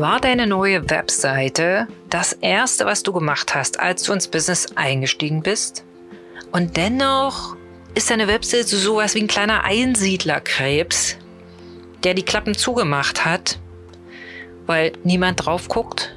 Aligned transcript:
War 0.00 0.18
deine 0.18 0.46
neue 0.46 0.88
Webseite 0.88 1.86
das 2.08 2.32
erste, 2.32 2.86
was 2.86 3.02
du 3.02 3.12
gemacht 3.12 3.54
hast, 3.54 3.78
als 3.78 4.02
du 4.04 4.14
ins 4.14 4.28
Business 4.28 4.74
eingestiegen 4.74 5.42
bist? 5.42 5.84
Und 6.52 6.78
dennoch 6.78 7.54
ist 7.94 8.08
deine 8.08 8.26
Webseite 8.26 8.78
sowas 8.78 9.14
wie 9.14 9.20
ein 9.20 9.26
kleiner 9.26 9.64
Einsiedlerkrebs, 9.64 11.18
der 12.02 12.14
die 12.14 12.22
Klappen 12.22 12.54
zugemacht 12.54 13.26
hat, 13.26 13.58
weil 14.64 14.92
niemand 15.04 15.44
drauf 15.44 15.68
guckt? 15.68 16.16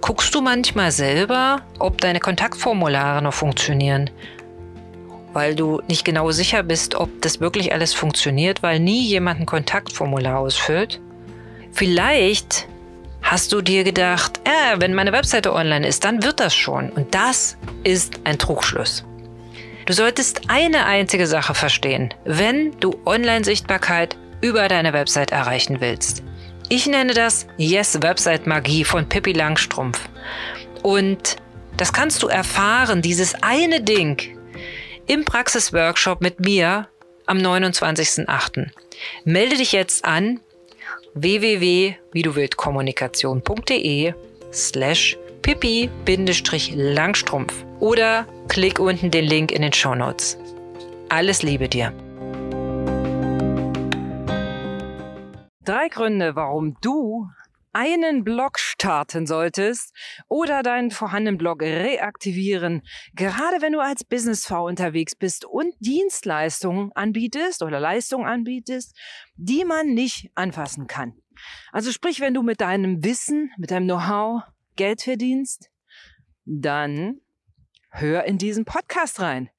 Guckst 0.00 0.34
du 0.34 0.40
manchmal 0.40 0.90
selber, 0.90 1.62
ob 1.78 2.00
deine 2.00 2.18
Kontaktformulare 2.18 3.22
noch 3.22 3.34
funktionieren? 3.34 4.10
Weil 5.32 5.54
du 5.54 5.80
nicht 5.86 6.04
genau 6.04 6.32
sicher 6.32 6.64
bist, 6.64 6.96
ob 6.96 7.22
das 7.22 7.38
wirklich 7.38 7.72
alles 7.72 7.94
funktioniert, 7.94 8.64
weil 8.64 8.80
nie 8.80 9.06
jemand 9.06 9.38
ein 9.38 9.46
Kontaktformular 9.46 10.40
ausfüllt? 10.40 11.00
Vielleicht 11.72 12.68
hast 13.22 13.52
du 13.52 13.60
dir 13.60 13.84
gedacht, 13.84 14.40
äh, 14.44 14.80
wenn 14.80 14.94
meine 14.94 15.12
Webseite 15.12 15.52
online 15.52 15.86
ist, 15.86 16.04
dann 16.04 16.22
wird 16.22 16.40
das 16.40 16.54
schon. 16.54 16.90
Und 16.90 17.14
das 17.14 17.56
ist 17.84 18.20
ein 18.24 18.38
Trugschluss. 18.38 19.04
Du 19.86 19.92
solltest 19.92 20.42
eine 20.48 20.84
einzige 20.84 21.26
Sache 21.26 21.54
verstehen, 21.54 22.12
wenn 22.24 22.78
du 22.80 23.00
Online-Sichtbarkeit 23.06 24.16
über 24.40 24.68
deine 24.68 24.92
Website 24.92 25.32
erreichen 25.32 25.80
willst. 25.80 26.22
Ich 26.68 26.86
nenne 26.86 27.14
das 27.14 27.46
Yes 27.56 28.02
Website 28.02 28.46
Magie 28.46 28.84
von 28.84 29.08
Pippi 29.08 29.32
Langstrumpf. 29.32 29.98
Und 30.82 31.36
das 31.78 31.92
kannst 31.92 32.22
du 32.22 32.28
erfahren, 32.28 33.00
dieses 33.00 33.34
eine 33.42 33.80
Ding, 33.80 34.38
im 35.06 35.24
Praxisworkshop 35.24 36.20
mit 36.20 36.40
mir 36.40 36.88
am 37.24 37.38
29.08. 37.38 38.68
Melde 39.24 39.56
dich 39.56 39.72
jetzt 39.72 40.04
an 40.04 40.40
www.wieduwildkommunikation.de 41.14 44.14
slash 44.52 45.16
pippi-langstrumpf 45.42 47.64
oder 47.80 48.26
klick 48.48 48.78
unten 48.78 49.10
den 49.10 49.24
Link 49.24 49.50
in 49.52 49.62
den 49.62 49.72
Show 49.72 49.94
Notes. 49.94 50.36
Alles 51.08 51.42
Liebe 51.42 51.68
dir. 51.68 51.94
Drei 55.64 55.88
Gründe, 55.88 56.34
warum 56.34 56.76
du 56.80 57.28
einen 57.78 58.24
Blog 58.24 58.58
starten 58.58 59.24
solltest 59.24 59.94
oder 60.26 60.64
deinen 60.64 60.90
vorhandenen 60.90 61.38
Blog 61.38 61.62
reaktivieren, 61.62 62.82
gerade 63.14 63.62
wenn 63.62 63.72
du 63.72 63.78
als 63.78 64.02
Businessfrau 64.02 64.66
unterwegs 64.66 65.14
bist 65.14 65.44
und 65.44 65.72
Dienstleistungen 65.78 66.90
anbietest 66.96 67.62
oder 67.62 67.78
Leistungen 67.78 68.26
anbietest, 68.26 68.98
die 69.36 69.64
man 69.64 69.94
nicht 69.94 70.28
anfassen 70.34 70.88
kann. 70.88 71.12
Also 71.70 71.92
sprich, 71.92 72.18
wenn 72.18 72.34
du 72.34 72.42
mit 72.42 72.60
deinem 72.60 73.04
Wissen, 73.04 73.52
mit 73.58 73.70
deinem 73.70 73.86
Know-how 73.86 74.42
Geld 74.74 75.02
verdienst, 75.02 75.70
dann 76.44 77.20
hör 77.90 78.24
in 78.24 78.38
diesen 78.38 78.64
Podcast 78.64 79.20
rein. 79.20 79.50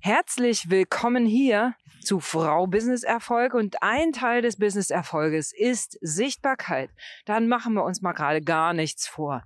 Herzlich 0.00 0.70
willkommen 0.70 1.26
hier 1.26 1.74
zu 2.02 2.20
Frau 2.20 2.66
Business 2.66 3.02
Erfolg 3.02 3.54
und 3.54 3.82
ein 3.82 4.12
Teil 4.12 4.42
des 4.42 4.58
Business 4.58 4.90
Erfolges 4.90 5.52
ist 5.52 5.98
Sichtbarkeit. 6.00 6.90
Dann 7.24 7.48
machen 7.48 7.74
wir 7.74 7.84
uns 7.84 8.02
mal 8.02 8.12
gerade 8.12 8.42
gar 8.42 8.72
nichts 8.72 9.06
vor. 9.06 9.44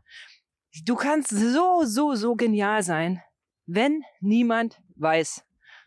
Du 0.84 0.94
kannst 0.94 1.30
so, 1.30 1.84
so, 1.84 2.14
so 2.14 2.36
genial 2.36 2.82
sein, 2.82 3.22
wenn 3.66 4.02
niemand 4.20 4.80
weiß, 4.96 5.44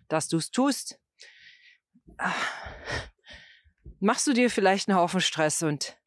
dass 0.08 0.28
du 0.28 0.38
es 0.38 0.52
tust. 0.52 1.00
Machst 4.00 4.28
du 4.28 4.34
dir 4.34 4.50
vielleicht 4.50 4.90
einen 4.90 4.98
Haufen 4.98 5.22
Stress 5.22 5.64
und 5.64 5.98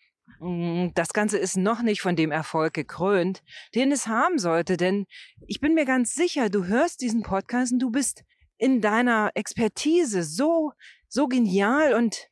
das 0.41 1.13
Ganze 1.13 1.39
ist 1.39 1.57
noch 1.57 1.83
nicht 1.83 2.01
von 2.01 2.17
dem 2.17 2.31
Erfolg 2.31 2.75
gekrönt, 2.75 3.43
den 3.75 3.93
es 3.93 4.07
haben 4.07 4.39
sollte, 4.39 4.77
denn 4.77 5.07
ich 5.47 5.61
bin 5.61 5.75
mir 5.75 5.85
ganz 5.85 6.14
sicher, 6.14 6.51
du 6.51 6.67
hörst 6.67 7.01
diesen 7.01 7.23
Podcast 7.23 7.73
und 7.73 7.79
du 7.79 7.91
bist 7.91 8.25
in 8.57 8.81
deiner 8.81 9.31
Expertise 9.35 10.23
so, 10.23 10.73
so 11.08 11.29
genial 11.29 11.95
und 11.95 12.29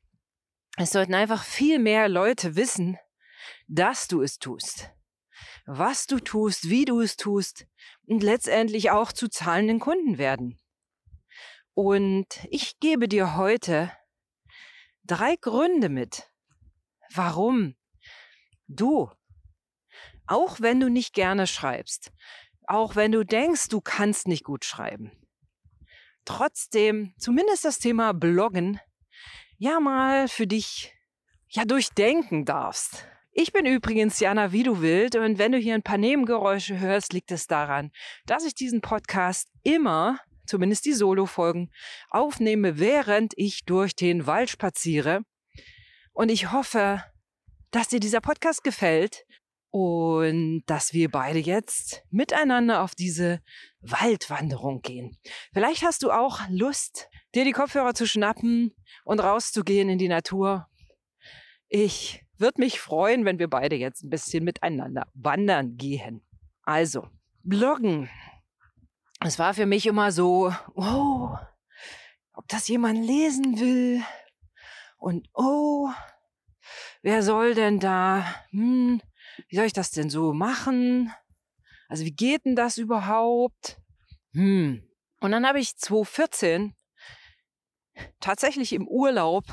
es 0.77 0.91
sollten 0.91 1.15
einfach 1.15 1.45
viel 1.45 1.79
mehr 1.79 2.09
Leute 2.09 2.57
wissen, 2.57 2.99
dass 3.69 4.09
du 4.09 4.23
es 4.23 4.39
tust, 4.39 4.91
was 5.67 6.07
du 6.07 6.19
tust, 6.19 6.69
wie 6.69 6.85
du 6.85 7.01
es 7.01 7.17
tust 7.17 7.67
und 8.07 8.23
letztendlich 8.23 8.91
auch 8.91 9.13
zu 9.13 9.29
zahlenden 9.29 9.81
Kunden 9.81 10.19
werden. 10.19 10.59
Und 11.75 12.27
ich 12.51 12.79
gebe 12.81 13.09
dir 13.09 13.37
heute 13.37 13.91
drei 15.05 15.37
Gründe 15.37 15.89
mit, 15.89 16.31
warum 17.15 17.75
du, 18.73 19.11
auch 20.27 20.61
wenn 20.61 20.81
du 20.81 20.89
nicht 20.89 21.15
gerne 21.15 21.47
schreibst, 21.47 22.13
auch 22.67 22.97
wenn 22.97 23.13
du 23.13 23.25
denkst, 23.25 23.69
du 23.69 23.81
kannst 23.81 24.29
nicht 24.29 24.45
gut 24.45 24.65
schreiben, 24.65 25.13
trotzdem 26.25 27.15
zumindest 27.19 27.65
das 27.65 27.79
Thema 27.79 28.13
Bloggen 28.13 28.81
ja 29.59 29.81
mal 29.81 30.29
für 30.29 30.47
dich 30.47 30.95
ja 31.49 31.65
durchdenken 31.65 32.45
darfst. 32.45 33.07
Ich 33.35 33.53
bin 33.53 33.65
übrigens 33.65 34.21
Jana 34.21 34.53
wie 34.53 34.63
du 34.63 34.83
willst 34.83 35.17
und 35.17 35.39
wenn 35.39 35.53
du 35.53 35.59
hier 35.59 35.75
ein 35.75 35.83
paar 35.83 35.99
Nebengeräusche 35.99 36.79
hörst, 36.79 37.13
liegt 37.13 37.31
es 37.31 37.47
daran, 37.47 37.91
dass 38.27 38.45
ich 38.45 38.55
diesen 38.55 38.81
Podcast 38.81 39.49
immer, 39.63 40.19
zumindest 40.47 40.85
die 40.85 40.93
Solo-Folgen, 40.93 41.71
aufnehme, 42.11 42.79
während 42.79 43.33
ich 43.37 43.65
durch 43.65 43.97
den 43.97 44.27
Wald 44.27 44.51
spaziere. 44.51 45.23
Und 46.13 46.31
ich 46.31 46.53
hoffe, 46.53 47.03
dass 47.73 47.89
dir 47.89 48.01
dieser 48.01 48.21
Podcast 48.21 48.63
gefällt 48.63 49.25
und 49.71 50.63
dass 50.67 50.93
wir 50.93 51.11
beide 51.11 51.39
jetzt 51.39 52.05
miteinander 52.11 52.83
auf 52.83 52.95
diese 52.95 53.41
Waldwanderung 53.81 54.83
gehen. 54.83 55.17
Vielleicht 55.53 55.83
hast 55.83 56.03
du 56.03 56.11
auch 56.11 56.41
Lust, 56.51 57.09
dir 57.35 57.45
die 57.45 57.53
Kopfhörer 57.53 57.95
zu 57.95 58.07
schnappen 58.07 58.75
und 59.05 59.21
rauszugehen 59.21 59.89
in 59.89 59.99
die 59.99 60.09
Natur. 60.09 60.69
Ich 61.69 62.23
würde 62.37 62.61
mich 62.61 62.79
freuen, 62.79 63.25
wenn 63.25 63.39
wir 63.39 63.49
beide 63.49 63.77
jetzt 63.77 64.05
ein 64.05 64.11
bisschen 64.11 64.45
miteinander 64.45 65.07
wandern 65.15 65.77
gehen. 65.79 66.23
Also, 66.65 67.09
Bloggen. 67.43 68.11
Es 69.21 69.39
war 69.39 69.55
für 69.55 69.67
mich 69.67 69.87
immer 69.87 70.13
so, 70.13 70.53
oh, 70.75 71.31
ob 72.35 72.49
das 72.49 72.69
jemand 72.69 73.05
lesen 73.05 73.59
will. 73.59 74.03
Und 74.99 75.29
oh, 75.33 75.89
wer 77.03 77.23
soll 77.23 77.55
denn 77.55 77.79
da, 77.79 78.25
hm, 78.51 79.01
wie 79.49 79.57
soll 79.57 79.67
ich 79.67 79.73
das 79.73 79.91
denn 79.91 80.11
so 80.11 80.33
machen? 80.33 81.13
Also 81.89 82.05
wie 82.05 82.15
geht 82.15 82.45
denn 82.47 82.57
das 82.57 82.79
überhaupt? 82.79 83.79
Hm. 84.33 84.89
Und 85.21 85.33
dann 85.33 85.47
habe 85.47 85.61
ich 85.61 85.77
2014 85.77 86.75
tatsächlich 88.21 88.73
im 88.73 88.89
Urlaub 88.89 89.45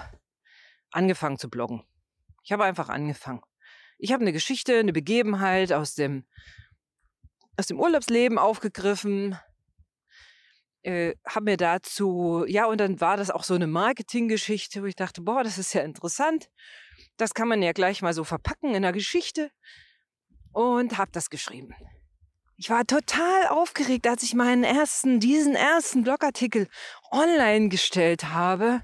angefangen 0.92 1.38
zu 1.38 1.50
bloggen. 1.50 1.84
Ich 2.44 2.52
habe 2.52 2.64
einfach 2.64 2.90
angefangen. 2.90 3.42
Ich 3.98 4.14
habe 4.14 4.22
eine 4.22 4.32
Geschichte, 4.32 4.80
eine 4.80 4.94
Begebenheit 4.94 5.74
aus 5.74 5.94
dem, 5.94 6.26
aus 7.58 7.68
dem 7.68 7.80
Urlaubsleben 7.80 8.38
aufgegriffen, 8.38 9.38
äh, 10.84 11.16
habe 11.28 11.46
mir 11.46 11.58
dazu, 11.58 12.46
ja, 12.48 12.66
und 12.66 12.80
dann 12.80 13.02
war 13.02 13.18
das 13.18 13.30
auch 13.30 13.44
so 13.44 13.54
eine 13.54 13.68
Marketinggeschichte, 13.68 14.82
wo 14.82 14.86
ich 14.86 14.96
dachte, 14.96 15.22
boah, 15.22 15.44
das 15.44 15.58
ist 15.58 15.74
ja 15.74 15.82
interessant. 15.82 16.50
Das 17.20 17.34
kann 17.34 17.50
man 17.50 17.62
ja 17.62 17.74
gleich 17.74 18.02
mal 18.02 18.14
so 18.14 18.24
verpacken 18.24 18.70
in 18.70 18.78
einer 18.78 18.94
Geschichte 18.94 19.52
und 20.54 20.98
habe 20.98 21.12
das 21.12 21.30
geschrieben. 21.30 21.76
Ich 22.56 22.70
war 22.70 22.88
total 22.88 23.50
aufgeregt, 23.50 24.08
als 24.08 24.24
ich 24.24 24.36
meinen 24.36 24.64
ersten, 24.64 25.20
diesen 25.20 25.54
ersten 25.54 26.04
Blogartikel 26.04 26.70
online 27.12 27.68
gestellt 27.68 28.30
habe. 28.30 28.82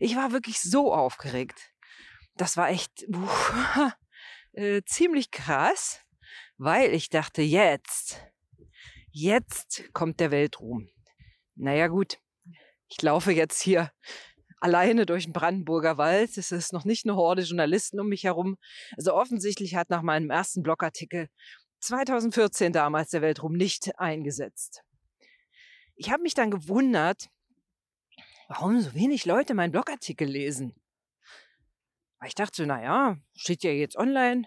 Ich 0.00 0.16
war 0.16 0.32
wirklich 0.32 0.60
so 0.60 0.92
aufgeregt. 0.92 1.70
Das 2.36 2.56
war 2.56 2.68
echt 2.68 3.04
uh, 3.08 3.90
äh, 4.60 4.82
ziemlich 4.84 5.30
krass, 5.30 6.00
weil 6.58 6.92
ich 6.92 7.10
dachte, 7.10 7.42
jetzt, 7.42 8.20
jetzt 9.12 9.84
kommt 9.92 10.18
der 10.18 10.32
Weltruhm. 10.32 10.88
Naja 11.54 11.86
gut, 11.86 12.18
ich 12.88 13.00
laufe 13.02 13.30
jetzt 13.30 13.62
hier 13.62 13.92
alleine 14.62 15.06
durch 15.06 15.24
den 15.24 15.32
Brandenburger 15.32 15.98
Wald. 15.98 16.38
Es 16.38 16.52
ist 16.52 16.72
noch 16.72 16.84
nicht 16.84 17.04
eine 17.04 17.16
Horde 17.16 17.42
Journalisten 17.42 17.98
um 17.98 18.08
mich 18.08 18.24
herum. 18.24 18.56
Also 18.96 19.14
offensichtlich 19.14 19.74
hat 19.74 19.90
nach 19.90 20.02
meinem 20.02 20.30
ersten 20.30 20.62
Blogartikel 20.62 21.28
2014 21.80 22.72
damals 22.72 23.10
der 23.10 23.22
Weltruhm 23.22 23.54
nicht 23.54 23.98
eingesetzt. 23.98 24.82
Ich 25.96 26.10
habe 26.10 26.22
mich 26.22 26.34
dann 26.34 26.50
gewundert, 26.50 27.28
warum 28.48 28.80
so 28.80 28.94
wenig 28.94 29.26
Leute 29.26 29.54
meinen 29.54 29.72
Blogartikel 29.72 30.28
lesen. 30.28 30.74
Weil 32.18 32.28
ich 32.28 32.34
dachte, 32.36 32.64
naja, 32.64 33.16
steht 33.34 33.64
ja 33.64 33.72
jetzt 33.72 33.96
online, 33.96 34.44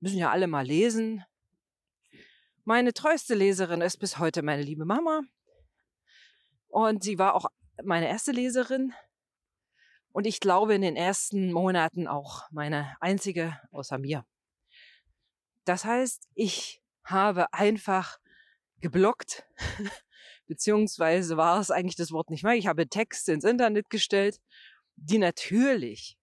müssen 0.00 0.18
ja 0.18 0.32
alle 0.32 0.48
mal 0.48 0.66
lesen. 0.66 1.24
Meine 2.64 2.92
treueste 2.92 3.34
Leserin 3.34 3.82
ist 3.82 3.98
bis 3.98 4.18
heute 4.18 4.42
meine 4.42 4.62
liebe 4.62 4.84
Mama. 4.84 5.22
Und 6.66 7.04
sie 7.04 7.18
war 7.18 7.34
auch 7.34 7.46
meine 7.84 8.08
erste 8.08 8.32
Leserin. 8.32 8.92
Und 10.12 10.26
ich 10.26 10.40
glaube 10.40 10.74
in 10.74 10.82
den 10.82 10.96
ersten 10.96 11.52
Monaten 11.52 12.06
auch 12.06 12.42
meine 12.50 12.96
einzige 13.00 13.58
außer 13.70 13.98
mir. 13.98 14.24
Das 15.64 15.84
heißt, 15.84 16.28
ich 16.34 16.82
habe 17.04 17.52
einfach 17.52 18.18
geblockt, 18.80 19.44
beziehungsweise 20.46 21.36
war 21.36 21.60
es 21.60 21.70
eigentlich 21.70 21.96
das 21.96 22.10
Wort 22.10 22.30
nicht 22.30 22.44
mehr. 22.44 22.54
Ich 22.54 22.66
habe 22.66 22.88
Texte 22.88 23.32
ins 23.32 23.44
Internet 23.44 23.88
gestellt, 23.90 24.38
die 24.96 25.18
natürlich, 25.18 26.18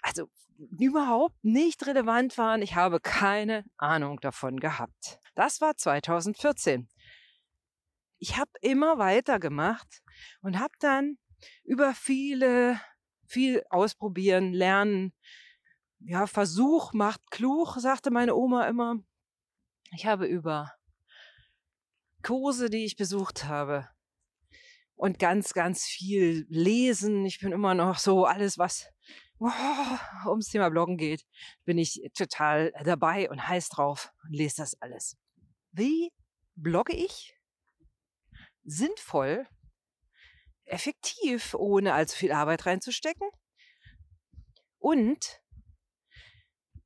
also 0.00 0.30
überhaupt 0.78 1.44
nicht 1.44 1.86
relevant 1.86 2.38
waren. 2.38 2.62
Ich 2.62 2.74
habe 2.76 3.00
keine 3.00 3.64
Ahnung 3.76 4.20
davon 4.20 4.58
gehabt. 4.58 5.20
Das 5.34 5.60
war 5.60 5.76
2014. 5.76 6.88
Ich 8.18 8.38
habe 8.38 8.50
immer 8.62 8.96
weitergemacht 8.96 10.02
und 10.40 10.58
habe 10.58 10.72
dann 10.80 11.18
über 11.64 11.94
viele, 11.94 12.80
viel 13.26 13.62
ausprobieren, 13.70 14.52
lernen, 14.52 15.12
ja, 16.00 16.26
Versuch 16.26 16.92
macht 16.92 17.30
klug, 17.30 17.76
sagte 17.78 18.10
meine 18.10 18.34
Oma 18.34 18.66
immer. 18.68 18.96
Ich 19.92 20.06
habe 20.06 20.26
über 20.26 20.72
Kurse, 22.22 22.70
die 22.70 22.84
ich 22.84 22.96
besucht 22.96 23.44
habe 23.44 23.88
und 24.94 25.18
ganz, 25.18 25.52
ganz 25.52 25.84
viel 25.84 26.46
lesen. 26.48 27.24
Ich 27.24 27.40
bin 27.40 27.52
immer 27.52 27.74
noch 27.74 27.98
so 27.98 28.24
alles, 28.24 28.58
was 28.58 28.88
oh, 29.38 29.50
ums 30.28 30.48
Thema 30.48 30.68
Bloggen 30.70 30.96
geht, 30.96 31.24
bin 31.64 31.78
ich 31.78 32.10
total 32.14 32.72
dabei 32.84 33.30
und 33.30 33.46
heiß 33.46 33.68
drauf 33.68 34.12
und 34.24 34.32
lese 34.32 34.56
das 34.58 34.80
alles. 34.80 35.16
Wie 35.72 36.12
blogge 36.54 36.94
ich? 36.94 37.34
Sinnvoll, 38.64 39.46
effektiv, 40.66 41.54
ohne 41.54 41.94
allzu 41.94 42.16
viel 42.16 42.32
Arbeit 42.32 42.66
reinzustecken. 42.66 43.28
Und 44.78 45.40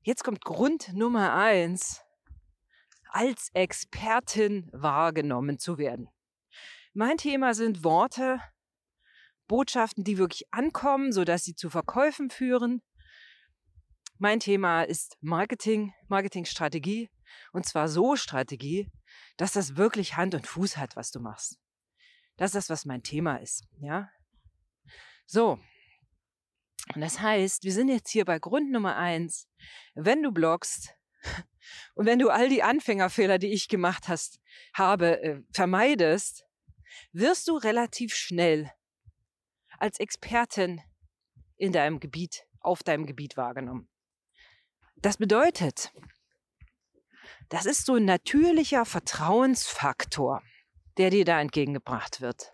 jetzt 0.02 0.24
kommt 0.24 0.42
Grund 0.42 0.92
Nummer 0.94 1.34
eins, 1.34 2.02
als 3.08 3.48
Expertin 3.54 4.70
wahrgenommen 4.72 5.58
zu 5.58 5.78
werden. 5.78 6.08
Mein 6.92 7.18
Thema 7.18 7.54
sind 7.54 7.84
Worte, 7.84 8.40
Botschaften, 9.48 10.04
die 10.04 10.18
wirklich 10.18 10.44
ankommen, 10.52 11.12
sodass 11.12 11.42
sie 11.42 11.54
zu 11.54 11.70
Verkäufen 11.70 12.30
führen. 12.30 12.82
Mein 14.18 14.38
Thema 14.38 14.82
ist 14.82 15.16
Marketing, 15.20 15.92
Marketingstrategie 16.08 17.10
und 17.52 17.66
zwar 17.66 17.88
so 17.88 18.16
Strategie, 18.16 18.90
dass 19.36 19.52
das 19.52 19.76
wirklich 19.76 20.16
Hand 20.16 20.34
und 20.34 20.46
Fuß 20.46 20.76
hat, 20.76 20.94
was 20.94 21.10
du 21.10 21.20
machst. 21.20 21.58
Das 22.40 22.54
ist 22.54 22.54
das, 22.54 22.70
was 22.70 22.86
mein 22.86 23.02
Thema 23.02 23.36
ist, 23.36 23.66
ja? 23.82 24.10
So. 25.26 25.58
Und 26.94 27.02
das 27.02 27.20
heißt, 27.20 27.64
wir 27.64 27.72
sind 27.74 27.90
jetzt 27.90 28.08
hier 28.08 28.24
bei 28.24 28.38
Grund 28.38 28.72
Nummer 28.72 28.96
eins. 28.96 29.46
Wenn 29.94 30.22
du 30.22 30.32
bloggst 30.32 30.96
und 31.94 32.06
wenn 32.06 32.18
du 32.18 32.30
all 32.30 32.48
die 32.48 32.62
Anfängerfehler, 32.62 33.36
die 33.36 33.52
ich 33.52 33.68
gemacht 33.68 34.08
hast, 34.08 34.40
habe, 34.72 35.22
äh, 35.22 35.42
vermeidest, 35.52 36.46
wirst 37.12 37.46
du 37.46 37.58
relativ 37.58 38.14
schnell 38.14 38.72
als 39.76 40.00
Expertin 40.00 40.80
in 41.58 41.72
deinem 41.72 42.00
Gebiet, 42.00 42.46
auf 42.60 42.82
deinem 42.82 43.04
Gebiet 43.04 43.36
wahrgenommen. 43.36 43.90
Das 44.96 45.18
bedeutet, 45.18 45.92
das 47.50 47.66
ist 47.66 47.84
so 47.84 47.96
ein 47.96 48.06
natürlicher 48.06 48.86
Vertrauensfaktor, 48.86 50.42
der 50.98 51.10
dir 51.10 51.24
da 51.24 51.40
entgegengebracht 51.40 52.20
wird. 52.20 52.52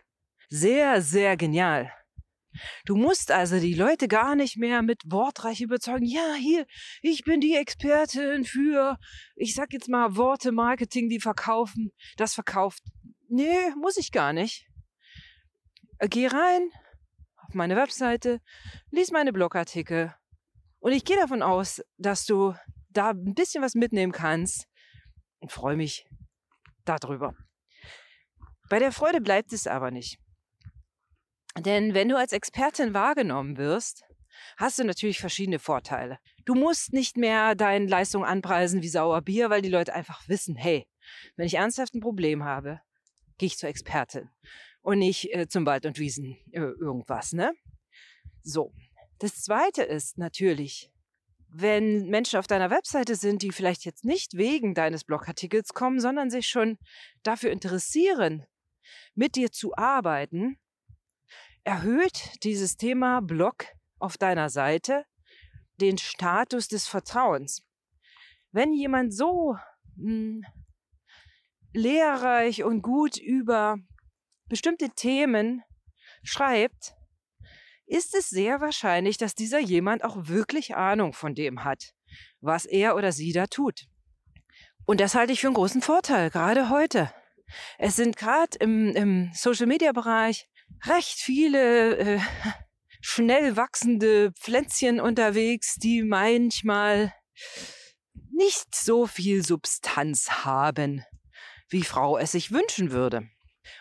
Sehr, 0.49 1.03
sehr 1.03 1.37
genial. 1.37 1.93
Du 2.85 2.97
musst 2.97 3.31
also 3.31 3.59
die 3.61 3.75
Leute 3.75 4.09
gar 4.09 4.35
nicht 4.35 4.57
mehr 4.57 4.83
mit 4.83 5.03
wortreich 5.07 5.61
überzeugen. 5.61 6.07
Ja, 6.07 6.35
hier, 6.35 6.67
ich 7.03 7.25
bin 7.25 7.41
die 7.41 7.55
Expertin 7.55 8.45
für, 8.45 8.99
ich 9.35 9.55
sag 9.55 9.73
jetzt 9.73 9.89
mal 9.89 10.17
Worte, 10.17 10.53
Marketing, 10.53 11.09
die 11.09 11.21
verkaufen, 11.21 11.93
das 12.17 12.35
verkauft. 12.35 12.83
Nee, 13.29 13.71
muss 13.79 13.97
ich 13.97 14.13
gar 14.13 14.33
nicht. 14.33 14.67
Geh 16.01 16.27
rein, 16.27 16.71
auf 17.47 17.55
meine 17.55 17.77
Webseite, 17.77 18.41
lies 18.91 19.11
meine 19.11 19.33
Blogartikel 19.33 20.15
und 20.79 20.93
ich 20.93 21.05
gehe 21.05 21.17
davon 21.17 21.43
aus, 21.43 21.83
dass 21.97 22.27
du 22.27 22.55
da 22.91 23.11
ein 23.11 23.35
bisschen 23.35 23.63
was 23.63 23.75
mitnehmen 23.75 24.13
kannst 24.13 24.67
und 25.39 25.53
freue 25.53 25.77
mich 25.77 26.07
darüber. 26.85 27.35
Bei 28.69 28.79
der 28.79 28.93
Freude 28.93 29.21
bleibt 29.21 29.53
es 29.53 29.67
aber 29.67 29.91
nicht. 29.91 30.19
Denn 31.59 31.95
wenn 31.95 32.09
du 32.09 32.19
als 32.19 32.33
Expertin 32.33 32.95
wahrgenommen 32.95 33.57
wirst, 33.57 34.05
hast 34.57 34.79
du 34.79 34.85
natürlich 34.85 35.21
verschiedene 35.21 35.59
Vorteile. 35.59 36.19
Du 36.45 36.55
musst 36.55 36.93
nicht 36.93 37.17
mehr 37.17 37.55
deine 37.55 37.87
Leistung 37.87 38.25
anpreisen 38.25 38.83
wie 38.83 38.89
sauer 38.89 39.23
Bier, 39.23 39.51
weil 39.51 39.63
die 39.63 39.71
Leute 39.71 39.95
einfach 39.95 40.29
wissen, 40.29 40.57
hey, 40.57 40.87
wenn 41.37 41.47
ich 41.47 41.55
ernsthaft 41.55 41.95
ein 41.95 42.01
Problem 42.01 42.45
habe, 42.45 42.81
gehe 43.39 43.47
ich 43.47 43.57
zur 43.57 43.69
Expertin 43.69 44.29
und 44.83 44.99
nicht 44.99 45.33
äh, 45.33 45.49
zum 45.49 45.65
Wald 45.67 45.87
und 45.87 45.99
Wiesen 45.99 46.37
äh, 46.53 46.61
irgendwas, 46.61 47.33
ne? 47.33 47.53
So. 48.43 48.73
Das 49.19 49.43
zweite 49.43 49.83
ist 49.83 50.19
natürlich, 50.19 50.91
wenn 51.49 52.07
Menschen 52.09 52.39
auf 52.39 52.47
deiner 52.47 52.71
Webseite 52.71 53.15
sind, 53.15 53.41
die 53.41 53.51
vielleicht 53.51 53.85
jetzt 53.87 54.05
nicht 54.05 54.37
wegen 54.37 54.75
deines 54.75 55.05
Blogartikels 55.05 55.73
kommen, 55.73 56.01
sondern 56.01 56.29
sich 56.29 56.49
schon 56.49 56.79
dafür 57.23 57.51
interessieren, 57.51 58.45
mit 59.15 59.37
dir 59.37 59.51
zu 59.51 59.77
arbeiten, 59.77 60.59
erhöht 61.65 62.43
dieses 62.45 62.77
Thema 62.77 63.21
Blog 63.21 63.67
auf 63.99 64.19
deiner 64.19 64.51
Seite 64.51 65.05
den 65.81 65.99
Status 65.99 66.69
des 66.69 66.87
Vertrauens. 66.87 67.63
Wenn 68.53 68.73
jemand 68.73 69.15
so 69.15 69.57
mh, 69.97 70.07
hm, 70.07 70.45
lehrreich 71.73 72.65
und 72.65 72.83
gut 72.83 73.19
über 73.19 73.77
bestimmte 74.49 74.91
Themen 74.91 75.63
schreibt, 76.23 76.95
ist 77.87 78.15
es 78.15 78.29
sehr 78.29 78.61
wahrscheinlich, 78.61 79.17
dass 79.17 79.35
dieser 79.35 79.61
jemand 79.61 80.05
auch 80.05 80.29
wirklich 80.29 80.75
Ahnung 80.75 81.13
von 81.13 81.35
dem 81.35 81.65
hat, 81.65 81.93
was 82.41 82.65
er 82.65 82.97
oder 82.97 83.13
sie 83.13 83.33
da 83.33 83.47
tut. 83.47 83.87
Und 84.87 85.01
das 85.01 85.15
halte 85.15 85.33
ich 85.33 85.41
für 85.41 85.49
einen 85.49 85.55
großen 85.55 85.83
Vorteil, 85.83 86.31
gerade 86.31 86.71
heute. 86.71 87.13
Es 87.79 87.97
sind 87.97 88.17
gerade 88.17 88.59
im, 88.59 88.95
im 88.95 89.31
Social-Media-Bereich 89.35 90.49
recht 90.85 91.19
viele 91.19 91.97
äh, 91.97 92.21
schnell 93.01 93.57
wachsende 93.57 94.33
Pflänzchen 94.33 95.01
unterwegs, 95.01 95.77
die 95.77 96.03
manchmal 96.03 97.13
nicht 98.33 98.75
so 98.75 99.07
viel 99.07 99.45
Substanz 99.45 100.45
haben, 100.45 101.05
wie 101.69 101.83
Frau 101.83 102.19
es 102.19 102.33
sich 102.33 102.53
wünschen 102.53 102.91
würde. 102.91 103.29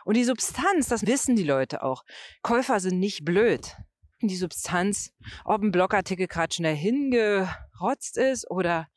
Und 0.05 0.15
die 0.15 0.23
Substanz, 0.23 0.87
das 0.87 1.05
wissen 1.05 1.35
die 1.35 1.43
Leute 1.43 1.83
auch. 1.83 2.03
Käufer 2.41 2.79
sind 2.79 2.99
nicht 2.99 3.25
blöd. 3.25 3.75
Die 4.21 4.37
Substanz, 4.37 5.11
ob 5.43 5.61
ein 5.61 5.71
Blogartikel 5.71 6.27
gerade 6.27 6.53
schnell 6.53 6.75
hingerotzt 6.75 8.17
ist 8.17 8.49
oder 8.49 8.87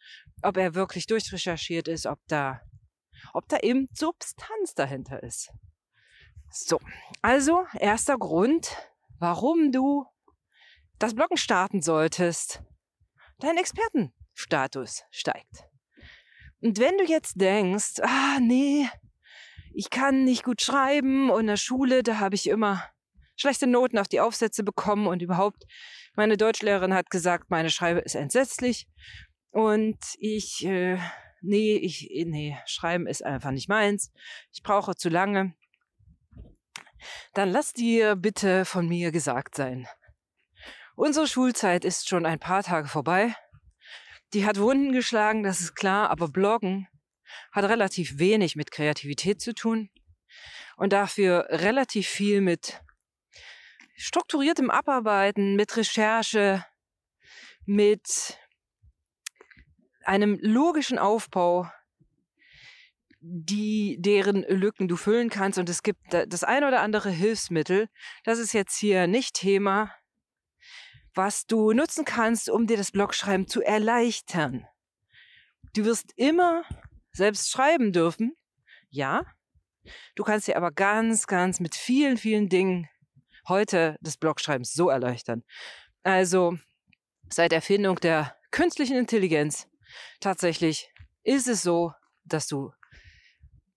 ob 0.42 0.56
er 0.56 0.74
wirklich 0.74 1.06
durchrecherchiert 1.06 1.88
ist, 1.88 2.06
ob 2.06 2.20
da, 2.28 2.60
ob 3.32 3.48
da 3.48 3.58
eben 3.58 3.88
Substanz 3.92 4.74
dahinter 4.74 5.22
ist. 5.22 5.50
So, 6.50 6.80
also 7.22 7.66
erster 7.78 8.16
Grund, 8.16 8.76
warum 9.18 9.72
du 9.72 10.06
das 10.98 11.14
Bloggen 11.14 11.36
starten 11.36 11.82
solltest. 11.82 12.62
Dein 13.38 13.56
Expertenstatus 13.56 15.04
steigt. 15.10 15.64
Und 16.60 16.78
wenn 16.78 16.98
du 16.98 17.04
jetzt 17.04 17.40
denkst, 17.40 18.00
ah 18.02 18.38
nee, 18.40 18.88
ich 19.72 19.90
kann 19.90 20.24
nicht 20.24 20.42
gut 20.42 20.60
schreiben 20.60 21.30
und 21.30 21.42
in 21.42 21.46
der 21.46 21.56
Schule, 21.56 22.02
da 22.02 22.18
habe 22.18 22.34
ich 22.34 22.48
immer 22.48 22.82
schlechte 23.36 23.68
Noten 23.68 23.98
auf 23.98 24.08
die 24.08 24.20
Aufsätze 24.20 24.64
bekommen 24.64 25.06
und 25.06 25.22
überhaupt, 25.22 25.64
meine 26.16 26.36
Deutschlehrerin 26.36 26.94
hat 26.94 27.10
gesagt, 27.10 27.50
meine 27.50 27.70
Schreibe 27.70 28.00
ist 28.00 28.16
entsetzlich 28.16 28.88
und 29.50 29.98
ich, 30.18 30.64
äh, 30.64 30.98
nee, 31.40 31.76
ich, 31.76 32.08
nee, 32.26 32.58
schreiben 32.66 33.06
ist 33.06 33.24
einfach 33.24 33.50
nicht 33.50 33.68
meins. 33.68 34.12
Ich 34.52 34.62
brauche 34.62 34.94
zu 34.96 35.08
lange. 35.08 35.54
Dann 37.34 37.50
lass 37.50 37.72
dir 37.72 38.16
bitte 38.16 38.64
von 38.64 38.88
mir 38.88 39.12
gesagt 39.12 39.54
sein. 39.54 39.86
Unsere 40.96 41.28
Schulzeit 41.28 41.84
ist 41.84 42.08
schon 42.08 42.26
ein 42.26 42.40
paar 42.40 42.62
Tage 42.62 42.88
vorbei. 42.88 43.34
Die 44.34 44.44
hat 44.44 44.58
Wunden 44.58 44.92
geschlagen, 44.92 45.42
das 45.42 45.60
ist 45.60 45.74
klar, 45.74 46.10
aber 46.10 46.28
Bloggen 46.28 46.88
hat 47.52 47.64
relativ 47.64 48.18
wenig 48.18 48.56
mit 48.56 48.70
Kreativität 48.70 49.40
zu 49.40 49.54
tun 49.54 49.90
und 50.76 50.92
dafür 50.92 51.46
relativ 51.50 52.08
viel 52.08 52.40
mit 52.40 52.80
strukturiertem 53.96 54.70
Abarbeiten, 54.70 55.56
mit 55.56 55.76
Recherche, 55.76 56.64
mit 57.64 58.38
einem 60.08 60.38
logischen 60.40 60.98
Aufbau, 60.98 61.70
die, 63.20 63.98
deren 64.00 64.42
Lücken 64.42 64.88
du 64.88 64.96
füllen 64.96 65.28
kannst. 65.28 65.58
Und 65.58 65.68
es 65.68 65.82
gibt 65.82 66.00
das 66.12 66.44
ein 66.44 66.64
oder 66.64 66.80
andere 66.80 67.10
Hilfsmittel. 67.10 67.88
Das 68.24 68.38
ist 68.38 68.54
jetzt 68.54 68.76
hier 68.76 69.06
nicht 69.06 69.34
Thema. 69.34 69.92
was 71.14 71.46
du 71.46 71.72
nutzen 71.72 72.04
kannst, 72.04 72.48
um 72.48 72.68
dir 72.68 72.76
das 72.76 72.92
Blogschreiben 72.92 73.48
zu 73.48 73.60
erleichtern. 73.60 74.66
Du 75.74 75.84
wirst 75.84 76.12
immer 76.14 76.62
selbst 77.12 77.50
schreiben 77.50 77.92
dürfen, 77.92 78.36
ja. 78.88 79.26
Du 80.14 80.22
kannst 80.22 80.46
dir 80.46 80.56
aber 80.56 80.70
ganz, 80.70 81.26
ganz 81.26 81.58
mit 81.58 81.74
vielen, 81.74 82.18
vielen 82.18 82.48
Dingen 82.48 82.88
heute 83.48 83.96
des 84.00 84.16
Blogschreibens 84.16 84.72
so 84.72 84.90
erleichtern. 84.90 85.42
Also 86.04 86.56
seit 87.28 87.52
Erfindung 87.52 87.96
der 87.96 88.36
künstlichen 88.52 88.96
Intelligenz 88.96 89.66
tatsächlich 90.20 90.90
ist 91.22 91.48
es 91.48 91.62
so, 91.62 91.92
dass 92.24 92.46
du 92.46 92.72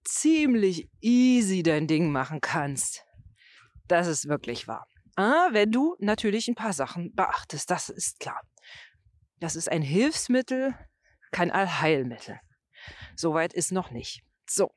ziemlich 0.03 0.89
easy 0.99 1.63
dein 1.63 1.87
Ding 1.87 2.11
machen 2.11 2.41
kannst. 2.41 3.03
Das 3.87 4.07
ist 4.07 4.27
wirklich 4.27 4.67
wahr. 4.67 4.87
Ah, 5.15 5.49
wenn 5.51 5.71
du 5.71 5.95
natürlich 5.99 6.47
ein 6.47 6.55
paar 6.55 6.73
Sachen 6.73 7.13
beachtest, 7.13 7.69
das 7.69 7.89
ist 7.89 8.19
klar. 8.19 8.41
Das 9.39 9.55
ist 9.55 9.69
ein 9.69 9.81
Hilfsmittel, 9.81 10.75
kein 11.31 11.51
Allheilmittel. 11.51 12.39
Soweit 13.15 13.53
ist 13.53 13.71
noch 13.71 13.91
nicht. 13.91 14.23
So, 14.47 14.73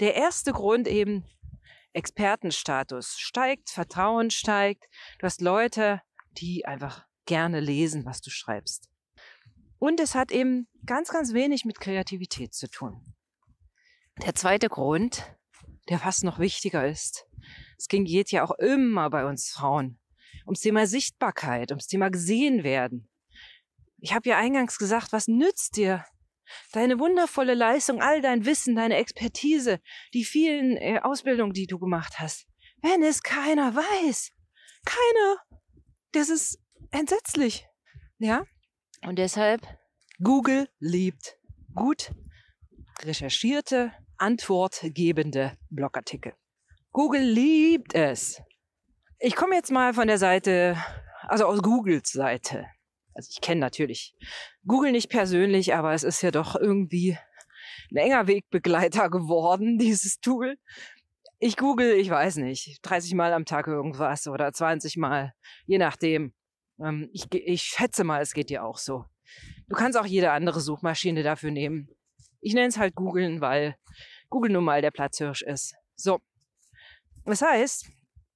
der 0.00 0.14
erste 0.14 0.52
Grund 0.52 0.88
eben, 0.88 1.24
Expertenstatus 1.92 3.18
steigt, 3.18 3.70
Vertrauen 3.70 4.30
steigt. 4.30 4.84
Du 5.18 5.26
hast 5.26 5.40
Leute, 5.40 6.02
die 6.32 6.64
einfach 6.66 7.04
gerne 7.24 7.60
lesen, 7.60 8.04
was 8.04 8.20
du 8.20 8.30
schreibst. 8.30 8.87
Und 9.78 10.00
es 10.00 10.14
hat 10.14 10.32
eben 10.32 10.66
ganz, 10.86 11.08
ganz 11.10 11.32
wenig 11.32 11.64
mit 11.64 11.80
Kreativität 11.80 12.54
zu 12.54 12.68
tun. 12.68 13.14
Der 14.24 14.34
zweite 14.34 14.68
Grund, 14.68 15.36
der 15.88 15.98
fast 15.98 16.24
noch 16.24 16.38
wichtiger 16.38 16.86
ist, 16.86 17.26
es 17.76 17.86
ging 17.86 18.04
geht 18.04 18.30
ja 18.32 18.44
auch 18.44 18.58
immer 18.58 19.08
bei 19.10 19.24
uns 19.24 19.50
Frauen 19.50 20.00
ums 20.46 20.60
Thema 20.60 20.86
Sichtbarkeit, 20.86 21.70
ums 21.70 21.86
Thema 21.86 22.10
gesehen 22.10 22.64
werden. 22.64 23.08
Ich 23.98 24.14
habe 24.14 24.28
ja 24.28 24.38
eingangs 24.38 24.78
gesagt, 24.78 25.12
was 25.12 25.28
nützt 25.28 25.76
dir 25.76 26.04
deine 26.72 26.98
wundervolle 26.98 27.54
Leistung, 27.54 28.00
all 28.00 28.22
dein 28.22 28.46
Wissen, 28.46 28.74
deine 28.74 28.96
Expertise, 28.96 29.80
die 30.14 30.24
vielen 30.24 30.76
äh, 30.76 31.00
Ausbildungen, 31.02 31.52
die 31.52 31.66
du 31.66 31.78
gemacht 31.78 32.18
hast, 32.18 32.46
wenn 32.82 33.02
es 33.02 33.22
keiner 33.22 33.74
weiß? 33.74 34.32
Keiner. 34.84 35.60
Das 36.12 36.30
ist 36.30 36.58
entsetzlich. 36.90 37.66
Ja? 38.18 38.44
Und 39.02 39.18
deshalb, 39.18 39.62
Google 40.22 40.68
liebt 40.80 41.36
gut 41.74 42.12
recherchierte, 43.02 43.92
antwortgebende 44.16 45.56
Blogartikel. 45.70 46.34
Google 46.92 47.22
liebt 47.22 47.94
es. 47.94 48.42
Ich 49.20 49.36
komme 49.36 49.54
jetzt 49.54 49.70
mal 49.70 49.94
von 49.94 50.08
der 50.08 50.18
Seite, 50.18 50.76
also 51.22 51.46
aus 51.46 51.62
Googles 51.62 52.10
Seite. 52.10 52.66
Also 53.14 53.30
ich 53.32 53.40
kenne 53.40 53.60
natürlich 53.60 54.14
Google 54.66 54.92
nicht 54.92 55.08
persönlich, 55.08 55.74
aber 55.74 55.92
es 55.92 56.04
ist 56.04 56.22
ja 56.22 56.30
doch 56.30 56.54
irgendwie 56.54 57.18
ein 57.90 57.96
enger 57.96 58.26
Wegbegleiter 58.26 59.10
geworden, 59.10 59.78
dieses 59.78 60.20
Tool. 60.20 60.56
Ich 61.40 61.56
google, 61.56 61.92
ich 61.92 62.10
weiß 62.10 62.36
nicht, 62.36 62.78
30 62.82 63.14
Mal 63.14 63.32
am 63.32 63.44
Tag 63.44 63.68
irgendwas 63.68 64.26
oder 64.26 64.52
20 64.52 64.96
Mal, 64.96 65.34
je 65.66 65.78
nachdem. 65.78 66.32
Ähm, 66.80 67.10
ich, 67.12 67.26
ich 67.32 67.62
schätze 67.62 68.04
mal, 68.04 68.22
es 68.22 68.32
geht 68.32 68.50
dir 68.50 68.64
auch 68.64 68.78
so. 68.78 69.04
Du 69.68 69.76
kannst 69.76 69.98
auch 69.98 70.06
jede 70.06 70.32
andere 70.32 70.60
Suchmaschine 70.60 71.22
dafür 71.22 71.50
nehmen. 71.50 71.88
Ich 72.40 72.54
nenne 72.54 72.68
es 72.68 72.78
halt 72.78 72.94
googeln, 72.94 73.40
weil 73.40 73.76
Google 74.30 74.52
nun 74.52 74.64
mal 74.64 74.80
der 74.80 74.90
Platzhirsch 74.90 75.42
ist. 75.42 75.74
So. 75.96 76.20
Das 77.24 77.42
heißt, 77.42 77.86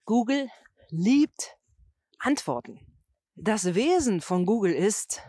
Google 0.04 0.48
liebt 0.90 1.56
Antworten. 2.18 2.80
Das 3.34 3.74
Wesen 3.74 4.20
von 4.20 4.44
Google 4.44 4.74
ist, 4.74 5.22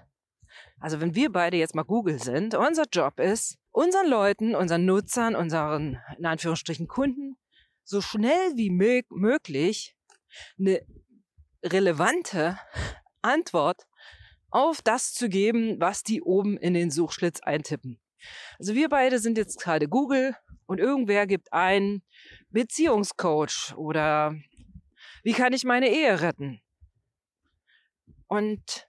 also 0.79 0.99
wenn 0.99 1.15
wir 1.15 1.31
beide 1.31 1.57
jetzt 1.57 1.75
mal 1.75 1.83
Google 1.83 2.21
sind, 2.21 2.55
unser 2.55 2.83
Job 2.91 3.19
ist, 3.19 3.57
unseren 3.71 4.07
Leuten, 4.07 4.55
unseren 4.55 4.85
Nutzern, 4.85 5.35
unseren, 5.35 5.99
in 6.17 6.25
Anführungsstrichen, 6.25 6.87
Kunden, 6.87 7.37
so 7.83 8.01
schnell 8.01 8.55
wie 8.55 8.69
möglich 8.69 9.95
eine 10.59 10.85
relevante 11.63 12.57
Antwort 13.23 13.87
auf 14.49 14.81
das 14.81 15.13
zu 15.13 15.29
geben, 15.29 15.79
was 15.79 16.03
die 16.03 16.21
oben 16.21 16.57
in 16.57 16.73
den 16.73 16.91
Suchschlitz 16.91 17.41
eintippen. 17.41 17.99
Also 18.59 18.75
wir 18.75 18.89
beide 18.89 19.19
sind 19.19 19.37
jetzt 19.37 19.59
gerade 19.59 19.87
Google 19.87 20.35
und 20.65 20.79
irgendwer 20.79 21.27
gibt 21.27 21.51
ein 21.51 22.03
Beziehungscoach 22.49 23.73
oder 23.75 24.35
wie 25.23 25.33
kann 25.33 25.53
ich 25.53 25.63
meine 25.63 25.89
Ehe 25.89 26.21
retten? 26.21 26.61
Und 28.27 28.87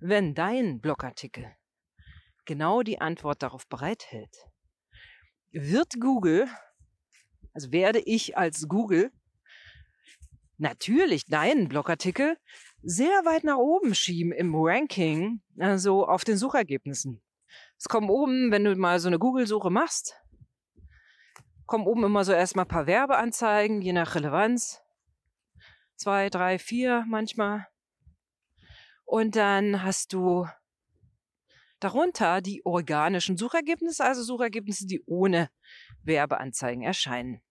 wenn 0.00 0.34
dein 0.34 0.80
Blogartikel 0.80 1.54
genau 2.44 2.82
die 2.82 3.00
Antwort 3.00 3.42
darauf 3.42 3.66
bereithält, 3.68 4.36
wird 5.52 6.00
Google, 6.00 6.48
also 7.52 7.72
werde 7.72 8.00
ich 8.00 8.36
als 8.36 8.68
Google 8.68 9.10
natürlich 10.58 11.24
deinen 11.26 11.68
Blogartikel 11.68 12.36
sehr 12.84 13.24
weit 13.24 13.44
nach 13.44 13.56
oben 13.56 13.94
schieben 13.94 14.32
im 14.32 14.54
Ranking, 14.54 15.40
also 15.58 16.06
auf 16.06 16.24
den 16.24 16.36
Suchergebnissen. 16.36 17.22
Es 17.78 17.88
kommen 17.88 18.10
oben, 18.10 18.50
wenn 18.50 18.64
du 18.64 18.74
mal 18.76 19.00
so 19.00 19.08
eine 19.08 19.18
Google-Suche 19.18 19.70
machst, 19.70 20.16
kommen 21.66 21.86
oben 21.86 22.04
immer 22.04 22.24
so 22.24 22.32
erstmal 22.32 22.66
ein 22.66 22.68
paar 22.68 22.86
Werbeanzeigen, 22.86 23.80
je 23.80 23.92
nach 23.92 24.14
Relevanz. 24.14 24.80
Zwei, 25.96 26.28
drei, 26.28 26.58
vier 26.58 27.04
manchmal. 27.08 27.68
Und 29.04 29.36
dann 29.36 29.82
hast 29.82 30.12
du 30.12 30.46
darunter 31.80 32.40
die 32.40 32.64
organischen 32.64 33.36
Suchergebnisse, 33.36 34.04
also 34.04 34.22
Suchergebnisse, 34.22 34.86
die 34.86 35.02
ohne 35.06 35.50
Werbeanzeigen 36.02 36.82
erscheinen. 36.82 37.42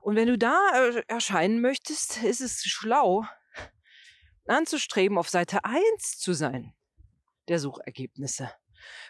Und 0.00 0.16
wenn 0.16 0.28
du 0.28 0.38
da 0.38 0.58
äh, 0.74 1.02
erscheinen 1.08 1.60
möchtest, 1.60 2.22
ist 2.22 2.40
es 2.40 2.62
schlau, 2.62 3.24
anzustreben, 4.50 5.18
auf 5.18 5.28
Seite 5.28 5.64
1 5.64 6.18
zu 6.18 6.32
sein 6.32 6.74
der 7.48 7.58
Suchergebnisse. 7.58 8.50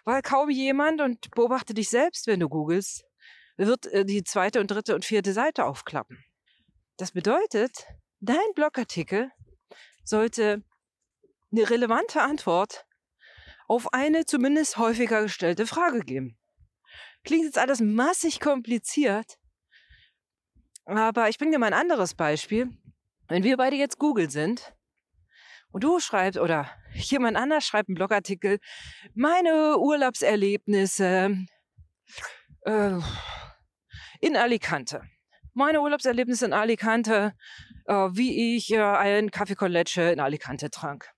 Weil 0.05 0.23
kaum 0.23 0.51
jemand, 0.51 1.01
und 1.01 1.31
beobachte 1.33 1.75
dich 1.75 1.91
selbst, 1.91 2.27
wenn 2.27 2.41
du 2.41 2.49
googelst, 2.49 3.05
wird 3.57 3.87
äh, 3.87 4.05
die 4.05 4.25
zweite 4.25 4.61
und 4.61 4.71
dritte 4.71 4.95
und 4.95 5.05
vierte 5.05 5.33
Seite 5.33 5.65
aufklappen. 5.65 6.25
Das 6.97 7.13
bedeutet, 7.13 7.87
dein 8.21 8.37
Blogartikel 8.55 9.31
sollte 10.05 10.63
eine 11.53 11.69
relevante 11.69 12.23
Antwort 12.23 12.87
auf 13.67 13.93
eine 13.93 14.25
zumindest 14.25 14.79
häufiger 14.79 15.23
gestellte 15.23 15.67
Frage 15.67 16.01
geben. 16.01 16.39
Klingt 17.25 17.45
jetzt 17.45 17.59
alles 17.59 17.81
massig 17.81 18.41
kompliziert, 18.41 19.39
aber 20.87 21.29
ich 21.29 21.37
bringe 21.37 21.53
dir 21.53 21.59
mal 21.59 21.67
ein 21.67 21.81
anderes 21.81 22.15
Beispiel. 22.15 22.71
Wenn 23.29 23.45
wir 23.45 23.59
beide 23.59 23.77
jetzt 23.77 23.99
Google 23.99 24.31
sind 24.31 24.75
und 25.71 25.85
du 25.85 26.01
schreibst 26.01 26.39
oder 26.39 26.71
jemand 26.95 27.37
anders 27.37 27.65
schreibt 27.65 27.89
einen 27.89 27.97
Blogartikel, 27.97 28.59
meine 29.15 29.79
Urlaubserlebnisse 29.79 31.47
äh, 32.63 32.99
in 34.21 34.37
Alicante. 34.37 35.03
Meine 35.55 35.81
Urlaubserlebnisse 35.81 36.47
in 36.47 36.53
Alicante, 36.53 37.35
äh, 37.87 37.95
wie 37.95 38.57
ich 38.57 38.73
äh, 38.73 38.81
einen 38.81 39.31
Kaffee 39.31 39.55
con 39.55 39.75
in 39.75 40.21
Alicante 40.21 40.71
trank. 40.71 41.11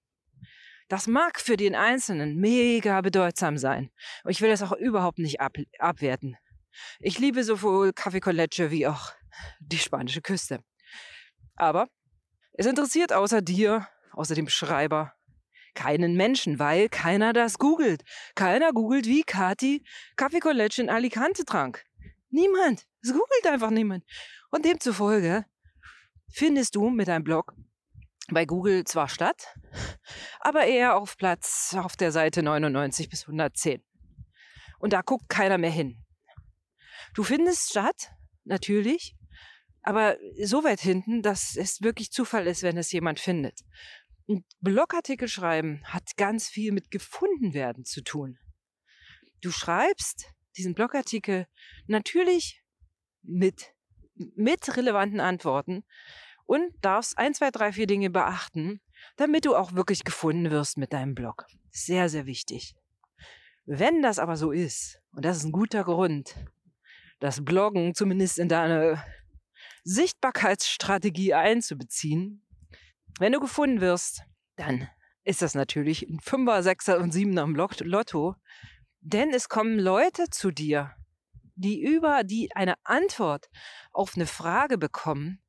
Das 0.89 1.07
mag 1.07 1.39
für 1.41 1.57
den 1.57 1.77
Einzelnen 1.77 2.37
mega 2.37 3.01
bedeutsam 3.01 3.59
sein. 3.59 3.91
Und 4.25 4.33
ich 4.33 4.41
will 4.41 4.51
das 4.51 4.63
auch 4.63 4.73
überhaupt 4.73 5.19
nicht 5.19 5.41
ab, 5.41 5.57
abwerten. 5.79 6.37
Ich 6.99 7.19
liebe 7.19 7.45
sowohl 7.45 7.93
Kaffee 7.93 8.21
con 8.21 8.37
wie 8.37 8.87
auch 8.87 9.13
die 9.61 9.79
spanische 9.79 10.21
Küste. 10.21 10.65
Aber 11.55 11.89
es 12.55 12.67
interessiert 12.67 13.13
außer 13.13 13.41
dir, 13.43 13.87
außer 14.13 14.35
dem 14.35 14.49
Schreiber, 14.49 15.13
keinen 15.75 16.15
Menschen, 16.17 16.59
weil 16.59 16.89
keiner 16.89 17.33
das 17.33 17.59
googelt. 17.59 18.03
Keiner 18.35 18.73
googelt, 18.73 19.07
wie 19.07 19.23
Kati 19.23 19.85
Kaffee 20.17 20.41
con 20.41 20.57
Leche 20.57 20.83
in 20.83 20.91
Alicante 20.91 21.45
trank. 21.45 21.85
Niemand. 22.31 22.87
Es 23.03 23.13
googelt 23.13 23.47
einfach 23.47 23.71
niemand. 23.71 24.05
Und 24.51 24.65
demzufolge 24.65 25.45
findest 26.33 26.77
du 26.77 26.91
mit 26.91 27.09
deinem 27.09 27.25
Blog 27.25 27.55
bei 28.33 28.45
Google 28.45 28.85
zwar 28.85 29.09
statt, 29.09 29.57
aber 30.41 30.65
eher 30.65 30.97
auf 30.97 31.17
Platz 31.17 31.75
auf 31.77 31.97
der 31.97 32.13
Seite 32.13 32.43
99 32.43 33.09
bis 33.09 33.23
110. 33.23 33.83
Und 34.79 34.93
da 34.93 35.03
guckt 35.03 35.29
keiner 35.29 35.59
mehr 35.59 35.71
hin. 35.71 36.05
Du 37.15 37.25
findest 37.25 37.71
statt, 37.71 38.13
natürlich, 38.45 39.17
aber 39.83 40.17
so 40.43 40.63
weit 40.63 40.81
hinten, 40.81 41.23
dass 41.23 41.57
es 41.57 41.83
wirklich 41.83 42.13
Zufall 42.13 42.47
ist, 42.47 42.63
wenn 42.63 42.77
es 42.77 42.93
jemand 42.93 43.19
findet. 43.19 43.61
Und 44.31 44.45
Blogartikel 44.61 45.27
schreiben 45.27 45.83
hat 45.83 46.17
ganz 46.17 46.49
viel 46.49 46.71
mit 46.71 46.93
gefunden 46.93 47.53
werden 47.53 47.85
zu 47.85 48.01
tun. 48.01 48.39
Du 49.41 49.51
schreibst 49.51 50.33
diesen 50.57 50.73
Blogartikel 50.73 51.49
natürlich 51.89 52.63
mit, 53.23 53.75
mit 54.15 54.77
relevanten 54.77 55.19
Antworten 55.19 55.83
und 56.47 56.73
darfst 56.81 57.19
ein, 57.19 57.35
zwei, 57.35 57.51
drei, 57.51 57.73
vier 57.73 57.89
Dinge 57.89 58.09
beachten, 58.09 58.81
damit 59.17 59.47
du 59.47 59.57
auch 59.57 59.73
wirklich 59.73 60.05
gefunden 60.05 60.53
wirst 60.53 60.79
mit 60.79 60.93
deinem 60.93 61.17
Blog. 61.17 61.49
Sehr, 61.73 62.09
sehr 62.09 62.27
wichtig. 62.27 62.77
Wenn 63.67 64.01
das 64.01 64.21
aber 64.21 64.37
so 64.37 64.53
ist, 64.53 65.01
und 65.11 65.25
das 65.25 65.39
ist 65.39 65.45
ein 65.45 65.51
guter 65.51 65.83
Grund, 65.83 66.37
das 67.19 67.45
Bloggen 67.45 67.97
zumindest 67.97 68.39
in 68.39 68.49
deine 68.49 69.03
Sichtbarkeitsstrategie 69.83 71.35
einzubeziehen, 71.35 72.47
wenn 73.19 73.33
du 73.33 73.41
gefunden 73.41 73.81
wirst, 73.81 74.23
dann 74.57 74.89
ist 75.25 75.43
das 75.43 75.55
natürlich 75.55 76.03
ein 76.09 76.21
Fünfer, 76.21 76.63
Sechser 76.63 76.99
und 76.99 77.13
Siebener 77.13 77.43
im 77.43 77.55
Lotto, 77.55 78.37
denn 79.01 79.33
es 79.33 79.49
kommen 79.49 79.79
Leute 79.79 80.31
zu 80.31 80.51
dir, 80.51 80.95
die 81.55 81.81
über 81.81 82.25
die 82.25 82.55
eine 82.55 82.75
Antwort 82.85 83.49
auf 83.93 84.17
eine 84.17 84.27
Frage 84.27 84.79
bekommen, 84.79 85.43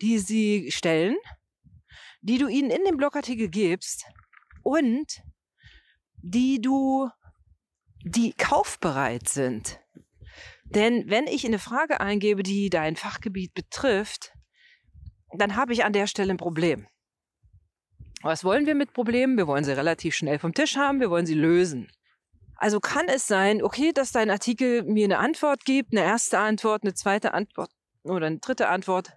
die 0.00 0.18
sie 0.18 0.70
stellen, 0.70 1.16
die 2.20 2.38
du 2.38 2.48
ihnen 2.48 2.70
in 2.70 2.84
dem 2.84 2.96
Blogartikel 2.96 3.48
gibst 3.48 4.04
und 4.62 5.22
die 6.16 6.60
du, 6.60 7.08
die 8.02 8.32
kaufbereit 8.32 9.28
sind. 9.28 9.80
Denn 10.64 11.08
wenn 11.08 11.26
ich 11.28 11.46
eine 11.46 11.60
Frage 11.60 12.00
eingebe, 12.00 12.42
die 12.42 12.68
dein 12.68 12.96
Fachgebiet 12.96 13.54
betrifft, 13.54 14.35
dann 15.32 15.56
habe 15.56 15.72
ich 15.72 15.84
an 15.84 15.92
der 15.92 16.06
Stelle 16.06 16.32
ein 16.32 16.38
Problem. 16.38 16.86
Was 18.22 18.44
wollen 18.44 18.66
wir 18.66 18.74
mit 18.74 18.92
Problemen? 18.92 19.36
Wir 19.36 19.46
wollen 19.46 19.64
sie 19.64 19.76
relativ 19.76 20.14
schnell 20.14 20.38
vom 20.38 20.54
Tisch 20.54 20.76
haben, 20.76 21.00
wir 21.00 21.10
wollen 21.10 21.26
sie 21.26 21.34
lösen. 21.34 21.88
Also 22.56 22.80
kann 22.80 23.08
es 23.08 23.26
sein, 23.26 23.62
okay, 23.62 23.92
dass 23.92 24.12
dein 24.12 24.30
Artikel 24.30 24.82
mir 24.82 25.04
eine 25.04 25.18
Antwort 25.18 25.64
gibt, 25.64 25.92
eine 25.92 26.04
erste 26.04 26.38
Antwort, 26.38 26.82
eine 26.82 26.94
zweite 26.94 27.34
Antwort 27.34 27.70
oder 28.02 28.26
eine 28.26 28.38
dritte 28.38 28.68
Antwort. 28.68 29.12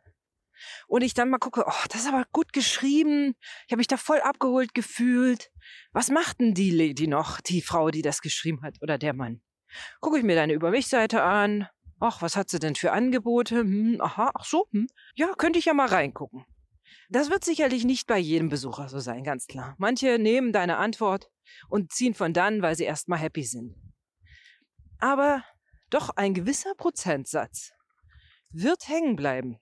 Und 0.88 1.04
ich 1.04 1.14
dann 1.14 1.30
mal 1.30 1.38
gucke, 1.38 1.64
oh, 1.66 1.86
das 1.90 2.02
ist 2.02 2.08
aber 2.08 2.26
gut 2.34 2.52
geschrieben. 2.52 3.36
Ich 3.66 3.72
habe 3.72 3.78
mich 3.78 3.88
da 3.88 3.96
voll 3.96 4.20
abgeholt 4.20 4.74
gefühlt. 4.74 5.52
Was 5.94 6.10
macht 6.10 6.42
denn 6.42 6.54
die 6.54 6.72
Lady 6.72 7.08
noch, 7.08 7.40
die 7.40 7.62
Frau, 7.62 7.92
die 7.92 8.02
das 8.02 8.22
geschrieben 8.22 8.62
hat 8.62 8.76
oder 8.82 8.98
der 8.98 9.14
Mann? 9.14 9.42
Gucke 10.02 10.18
ich 10.18 10.24
mir 10.24 10.36
deine 10.36 10.54
Über 10.54 10.72
mich-Seite 10.72 11.24
an. 11.24 11.68
Ach, 12.00 12.22
was 12.22 12.36
hat 12.36 12.50
sie 12.50 12.60
denn 12.60 12.76
für 12.76 12.92
Angebote? 12.92 13.60
Hm, 13.60 14.00
aha, 14.00 14.32
ach 14.34 14.46
so, 14.46 14.68
hm. 14.72 14.88
Ja, 15.16 15.34
könnte 15.38 15.60
ich 15.60 15.66
ja 15.66 15.74
mal 15.74 15.88
reingucken. 15.88 16.46
Das 17.10 17.30
wird 17.30 17.44
sicherlich 17.44 17.86
nicht 17.86 18.08
bei 18.08 18.18
jedem 18.18 18.50
Besucher 18.50 18.88
so 18.88 19.00
sein, 19.00 19.24
ganz 19.24 19.48
klar. 19.48 19.76
Manche 19.78 20.20
nehmen 20.20 20.54
deine 20.54 20.78
Antwort 20.78 21.30
und 21.68 21.92
ziehen 21.92 22.14
von 22.14 22.34
dann, 22.34 22.62
weil 22.62 22.76
sie 22.76 22.84
erstmal 22.84 23.20
happy 23.20 23.44
sind. 23.44 23.76
Aber 25.00 25.44
doch 25.90 26.12
ein 26.12 26.34
gewisser 26.34 26.76
Prozentsatz 26.76 27.74
wird 28.52 28.88
hängen 28.88 29.16
bleiben. 29.16 29.60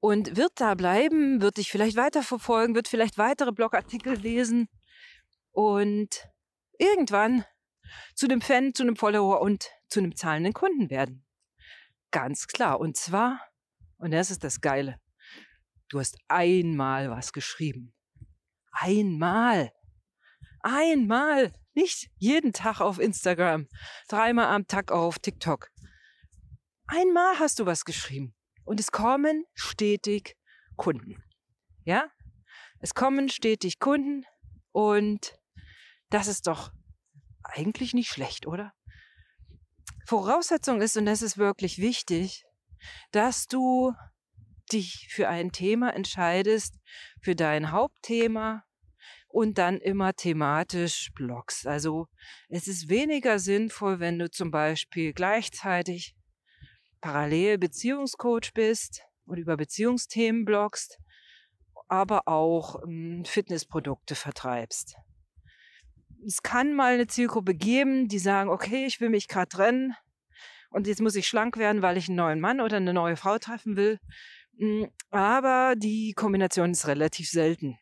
Und 0.00 0.36
wird 0.36 0.52
da 0.56 0.74
bleiben, 0.74 1.40
wird 1.40 1.56
dich 1.56 1.70
vielleicht 1.70 1.96
weiterverfolgen, 1.96 2.74
wird 2.74 2.88
vielleicht 2.88 3.16
weitere 3.16 3.52
Blogartikel 3.52 4.14
lesen 4.14 4.68
und 5.52 6.28
irgendwann 6.78 7.44
zu 8.14 8.26
einem 8.26 8.42
Fan, 8.42 8.74
zu 8.74 8.82
einem 8.82 8.96
Follower 8.96 9.40
und 9.40 9.70
zu 9.88 10.00
einem 10.00 10.14
zahlenden 10.14 10.52
Kunden 10.52 10.90
werden. 10.90 11.24
Ganz 12.14 12.46
klar. 12.46 12.78
Und 12.78 12.96
zwar, 12.96 13.40
und 13.96 14.12
das 14.12 14.30
ist 14.30 14.44
das 14.44 14.60
Geile, 14.60 15.00
Du 15.88 16.00
hast 16.00 16.16
einmal 16.28 17.10
was 17.10 17.32
geschrieben. 17.32 17.94
Einmal. 18.72 19.72
Einmal. 20.60 21.52
Nicht 21.74 22.10
jeden 22.16 22.52
Tag 22.52 22.80
auf 22.80 22.98
Instagram. 22.98 23.68
Dreimal 24.08 24.46
am 24.46 24.66
Tag 24.66 24.90
auf 24.90 25.18
TikTok. 25.18 25.70
Einmal 26.86 27.38
hast 27.38 27.58
du 27.58 27.66
was 27.66 27.84
geschrieben. 27.84 28.34
Und 28.64 28.80
es 28.80 28.90
kommen 28.92 29.44
stetig 29.54 30.36
Kunden. 30.76 31.22
Ja? 31.84 32.10
Es 32.80 32.94
kommen 32.94 33.28
stetig 33.28 33.78
Kunden. 33.78 34.24
Und 34.72 35.38
das 36.10 36.28
ist 36.28 36.46
doch 36.46 36.72
eigentlich 37.42 37.94
nicht 37.94 38.10
schlecht, 38.10 38.46
oder? 38.46 38.72
Voraussetzung 40.06 40.80
ist, 40.80 40.96
und 40.96 41.06
das 41.06 41.22
ist 41.22 41.38
wirklich 41.38 41.78
wichtig, 41.78 42.44
dass 43.12 43.46
du 43.46 43.92
dich 44.72 45.08
für 45.10 45.28
ein 45.28 45.52
Thema 45.52 45.94
entscheidest, 45.94 46.78
für 47.20 47.34
dein 47.34 47.70
Hauptthema 47.70 48.64
und 49.28 49.58
dann 49.58 49.78
immer 49.78 50.14
thematisch 50.14 51.10
blockst. 51.14 51.66
Also 51.66 52.06
es 52.48 52.68
ist 52.68 52.88
weniger 52.88 53.38
sinnvoll, 53.38 54.00
wenn 54.00 54.18
du 54.18 54.30
zum 54.30 54.50
Beispiel 54.50 55.12
gleichzeitig 55.12 56.14
parallel 57.00 57.58
Beziehungscoach 57.58 58.52
bist 58.54 59.02
und 59.26 59.38
über 59.38 59.56
Beziehungsthemen 59.56 60.44
blockst, 60.44 60.98
aber 61.88 62.28
auch 62.28 62.82
ähm, 62.84 63.24
Fitnessprodukte 63.26 64.14
vertreibst. 64.14 64.96
Es 66.26 66.42
kann 66.42 66.74
mal 66.74 66.94
eine 66.94 67.06
Zielgruppe 67.06 67.54
geben, 67.54 68.08
die 68.08 68.18
sagen, 68.18 68.48
okay, 68.48 68.86
ich 68.86 69.00
will 69.00 69.10
mich 69.10 69.28
gerade 69.28 69.48
trennen 69.48 69.94
und 70.70 70.86
jetzt 70.86 71.02
muss 71.02 71.14
ich 71.14 71.28
schlank 71.28 71.56
werden, 71.56 71.82
weil 71.82 71.96
ich 71.96 72.08
einen 72.08 72.16
neuen 72.16 72.40
Mann 72.40 72.60
oder 72.60 72.78
eine 72.78 72.94
neue 72.94 73.16
Frau 73.16 73.38
treffen 73.38 73.76
will. 73.76 73.98
Hm, 74.58 74.90
aber 75.10 75.74
die 75.76 76.12
Kombination 76.14 76.70
ist 76.70 76.86
relativ 76.86 77.28
selten. 77.28 77.78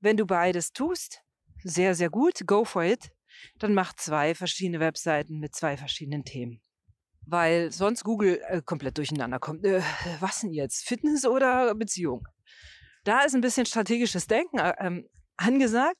Wenn 0.00 0.16
du 0.16 0.26
beides 0.26 0.72
tust, 0.72 1.22
sehr, 1.62 1.94
sehr 1.94 2.10
gut, 2.10 2.46
go 2.46 2.64
for 2.64 2.82
it, 2.82 3.10
dann 3.58 3.74
mach 3.74 3.94
zwei 3.94 4.34
verschiedene 4.34 4.80
Webseiten 4.80 5.38
mit 5.38 5.54
zwei 5.54 5.76
verschiedenen 5.76 6.24
Themen. 6.24 6.60
Weil 7.26 7.72
sonst 7.72 8.04
Google 8.04 8.40
äh, 8.46 8.62
komplett 8.62 8.98
durcheinander 8.98 9.38
kommt. 9.38 9.64
Äh, 9.64 9.82
was 10.20 10.40
denn 10.40 10.52
jetzt? 10.52 10.86
Fitness 10.86 11.26
oder 11.26 11.74
Beziehung? 11.74 12.26
Da 13.04 13.22
ist 13.22 13.34
ein 13.34 13.40
bisschen 13.40 13.66
strategisches 13.66 14.26
Denken 14.26 14.58
äh, 14.58 14.74
ähm, 14.78 15.08
angesagt. 15.36 15.96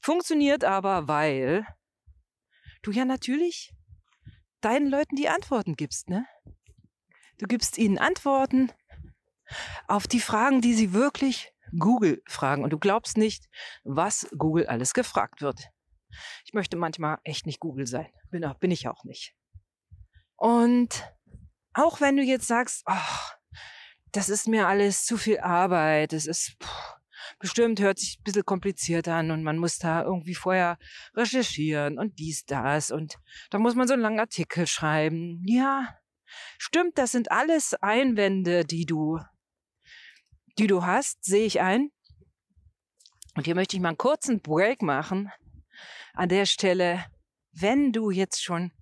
Funktioniert 0.00 0.64
aber, 0.64 1.08
weil 1.08 1.66
du 2.82 2.90
ja 2.90 3.04
natürlich 3.04 3.74
deinen 4.60 4.88
Leuten 4.88 5.16
die 5.16 5.28
Antworten 5.28 5.76
gibst, 5.76 6.08
ne? 6.08 6.26
Du 7.38 7.46
gibst 7.46 7.78
ihnen 7.78 7.98
Antworten 7.98 8.70
auf 9.88 10.06
die 10.06 10.20
Fragen, 10.20 10.60
die 10.60 10.74
sie 10.74 10.92
wirklich 10.92 11.52
Google 11.78 12.22
fragen. 12.26 12.64
Und 12.64 12.70
du 12.70 12.78
glaubst 12.78 13.16
nicht, 13.16 13.48
was 13.84 14.28
Google 14.36 14.66
alles 14.66 14.92
gefragt 14.92 15.40
wird. 15.40 15.68
Ich 16.44 16.52
möchte 16.52 16.76
manchmal 16.76 17.18
echt 17.24 17.46
nicht 17.46 17.60
Google 17.60 17.86
sein. 17.86 18.08
Bin, 18.30 18.44
auch, 18.44 18.58
bin 18.58 18.70
ich 18.70 18.88
auch 18.88 19.04
nicht. 19.04 19.34
Und 20.36 21.10
auch 21.72 22.00
wenn 22.00 22.16
du 22.16 22.22
jetzt 22.22 22.46
sagst, 22.46 22.82
ach, 22.86 23.36
das 24.12 24.28
ist 24.28 24.48
mir 24.48 24.66
alles 24.66 25.04
zu 25.04 25.16
viel 25.16 25.38
Arbeit, 25.38 26.12
das 26.12 26.26
ist 26.26 26.56
pff, 26.62 26.99
bestimmt 27.38 27.80
hört 27.80 27.98
sich 27.98 28.18
ein 28.18 28.24
bisschen 28.24 28.44
kompliziert 28.44 29.08
an 29.08 29.30
und 29.30 29.42
man 29.42 29.58
muss 29.58 29.78
da 29.78 30.02
irgendwie 30.02 30.34
vorher 30.34 30.78
recherchieren 31.14 31.98
und 31.98 32.18
dies, 32.18 32.44
das 32.44 32.90
und 32.90 33.16
da 33.50 33.58
muss 33.58 33.74
man 33.74 33.86
so 33.86 33.94
einen 33.94 34.02
langen 34.02 34.20
Artikel 34.20 34.66
schreiben. 34.66 35.42
Ja, 35.46 35.96
stimmt, 36.58 36.98
das 36.98 37.12
sind 37.12 37.30
alles 37.30 37.74
Einwände, 37.74 38.64
die 38.64 38.86
du 38.86 39.18
die 40.60 40.66
du 40.66 40.84
hast, 40.84 41.24
sehe 41.24 41.46
ich 41.46 41.60
ein. 41.60 41.90
Und 43.34 43.44
hier 43.44 43.54
möchte 43.54 43.76
ich 43.76 43.82
mal 43.82 43.88
einen 43.88 43.98
kurzen 43.98 44.40
Break 44.40 44.82
machen. 44.82 45.30
An 46.12 46.28
der 46.28 46.44
Stelle, 46.44 47.04
wenn 47.52 47.92
du 47.92 48.10
jetzt 48.10 48.42
schon 48.42 48.72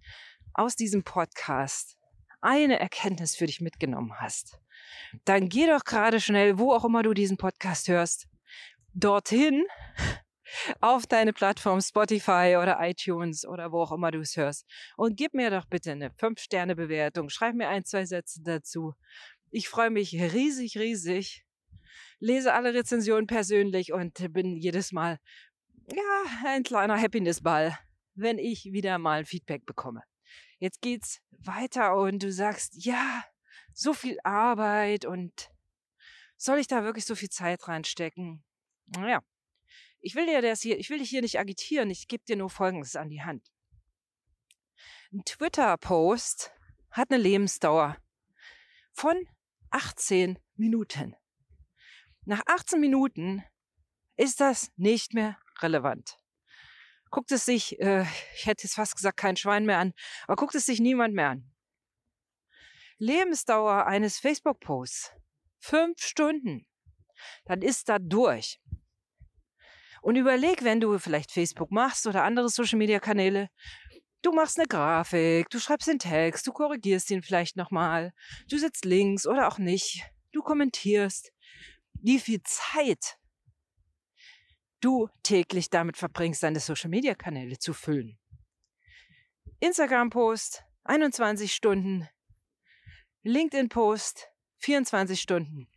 aus 0.55 0.75
diesem 0.75 1.05
Podcast 1.05 1.97
eine 2.41 2.81
Erkenntnis 2.81 3.37
für 3.37 3.47
dich 3.47 3.61
mitgenommen 3.61 4.13
hast, 4.19 4.59
dann 5.25 5.49
geh 5.49 5.67
doch 5.67 5.85
gerade 5.85 6.21
schnell, 6.21 6.59
wo 6.59 6.73
auch 6.73 6.85
immer 6.85 7.03
du 7.03 7.15
diesen 7.15 7.37
Podcast 7.37 7.89
hörst, 7.89 8.27
dorthin 8.95 9.65
auf 10.81 11.07
deine 11.07 11.33
Plattform 11.33 11.81
Spotify 11.81 12.57
oder 12.61 12.79
iTunes 12.81 13.47
oder 13.47 13.71
wo 13.73 13.83
auch 13.83 13.93
immer 13.93 14.11
du 14.11 14.21
es 14.21 14.37
hörst 14.37 14.65
und 14.97 15.17
gib 15.17 15.35
mir 15.35 15.51
doch 15.51 15.67
bitte 15.67 15.93
eine 15.93 16.09
5-Sterne-Bewertung. 16.11 17.29
Schreib 17.29 17.55
mir 17.55 17.69
ein, 17.69 17.85
zwei 17.85 18.07
Sätze 18.07 18.41
dazu. 18.43 18.95
Ich 19.51 19.69
freue 19.69 19.91
mich 19.91 20.15
riesig, 20.15 20.79
riesig 20.79 21.45
lese 22.21 22.53
alle 22.53 22.75
Rezensionen 22.75 23.27
persönlich 23.27 23.93
und 23.93 24.33
bin 24.33 24.57
jedes 24.57 24.93
Mal, 24.93 25.19
ja, 25.93 26.23
ein 26.47 26.63
kleiner 26.63 27.01
Happiness-Ball, 27.01 27.79
wenn 28.15 28.39
ich 28.39 28.73
wieder 28.73 28.99
mal 28.99 29.25
Feedback 29.25 29.65
bekomme. 29.65 30.03
Jetzt 30.59 30.83
geht's 30.83 31.21
weiter 31.31 31.97
und 31.97 32.23
du 32.23 32.33
sagst, 32.33 32.85
ja, 32.85 33.25
so 33.79 33.95
viel 33.95 34.19
Arbeit 34.25 35.05
und 35.05 35.51
soll 36.37 36.59
ich 36.59 36.67
da 36.67 36.83
wirklich 36.83 37.05
so 37.05 37.15
viel 37.15 37.31
Zeit 37.31 37.69
reinstecken? 37.69 38.43
Naja, 38.87 39.23
ich 40.01 40.17
will 40.17 40.27
dir 40.27 40.43
das 40.43 40.63
hier, 40.63 40.79
ich 40.79 40.91
will 40.91 40.99
dich 40.99 41.11
hier 41.11 41.23
nicht 41.23 41.39
agitieren, 41.39 41.89
ich 41.89 42.09
gebe 42.09 42.25
dir 42.25 42.37
nur 42.37 42.51
Folgendes 42.51 42.97
an 42.97 43.09
die 43.09 43.23
Hand. 43.23 43.53
Ein 45.13 45.25
Twitter-Post 45.25 46.51
hat 46.91 47.13
eine 47.13 47.23
Lebensdauer 47.23 47.97
von 48.93 49.17
18 49.71 50.41
Minuten. 50.57 51.15
Nach 52.25 52.43
18 52.47 52.81
Minuten 52.81 53.45
ist 54.17 54.41
das 54.41 54.73
nicht 54.77 55.15
mehr 55.15 55.39
relevant. 55.61 56.19
Guckt 57.11 57.31
es 57.31 57.45
sich, 57.45 57.79
äh, 57.81 58.05
ich 58.35 58.47
hätte 58.47 58.65
jetzt 58.65 58.75
fast 58.75 58.97
gesagt, 58.97 59.19
kein 59.19 59.37
Schwein 59.37 59.67
mehr 59.67 59.79
an, 59.79 59.95
aber 60.25 60.35
guckt 60.35 60.57
es 60.57 60.67
sich 60.67 60.81
niemand 60.81 61.15
mehr 61.15 61.31
an. 61.31 61.53
Lebensdauer 62.99 63.87
eines 63.87 64.19
Facebook-Posts. 64.19 65.13
Fünf 65.61 66.01
Stunden. 66.01 66.67
dann 67.45 67.63
ist 67.63 67.89
da 67.89 67.99
durch. 67.99 68.61
Und 70.03 70.17
überleg, 70.17 70.63
wenn 70.63 70.81
du 70.81 70.99
vielleicht 70.99 71.33
Facebook 71.33 71.73
machst 71.73 72.07
oder 72.07 72.23
andere 72.23 72.49
Social-Media-Kanäle, 72.49 73.51
du 74.23 74.33
machst 74.33 74.59
eine 74.59 74.69
Grafik, 74.69 75.51
du 75.51 75.59
schreibst 75.59 75.89
den 75.89 75.99
Text, 75.99 76.47
du 76.47 76.53
korrigierst 76.53 77.11
ihn 77.11 77.23
vielleicht 77.23 77.57
nochmal, 77.57 78.13
du 78.49 78.59
sitzt 78.59 78.85
links 78.85 79.27
oder 79.27 79.49
auch 79.49 79.59
nicht, 79.59 80.05
du 80.33 80.43
kommentierst, 80.43 81.33
wie 81.95 82.21
viel 82.21 82.41
Zeit 82.45 83.19
du 84.81 85.09
täglich 85.23 85.71
damit 85.71 85.97
verbringst, 85.97 86.43
deine 86.43 86.61
Social-Media-Kanäle 86.61 87.59
zu 87.59 87.75
füllen. 87.75 88.19
Instagram-Post 89.61 90.63
21 90.85 91.53
Stunden, 91.53 92.09
LinkedIn-Post 93.29 94.31
24 94.57 95.21
Stunden, 95.21 95.69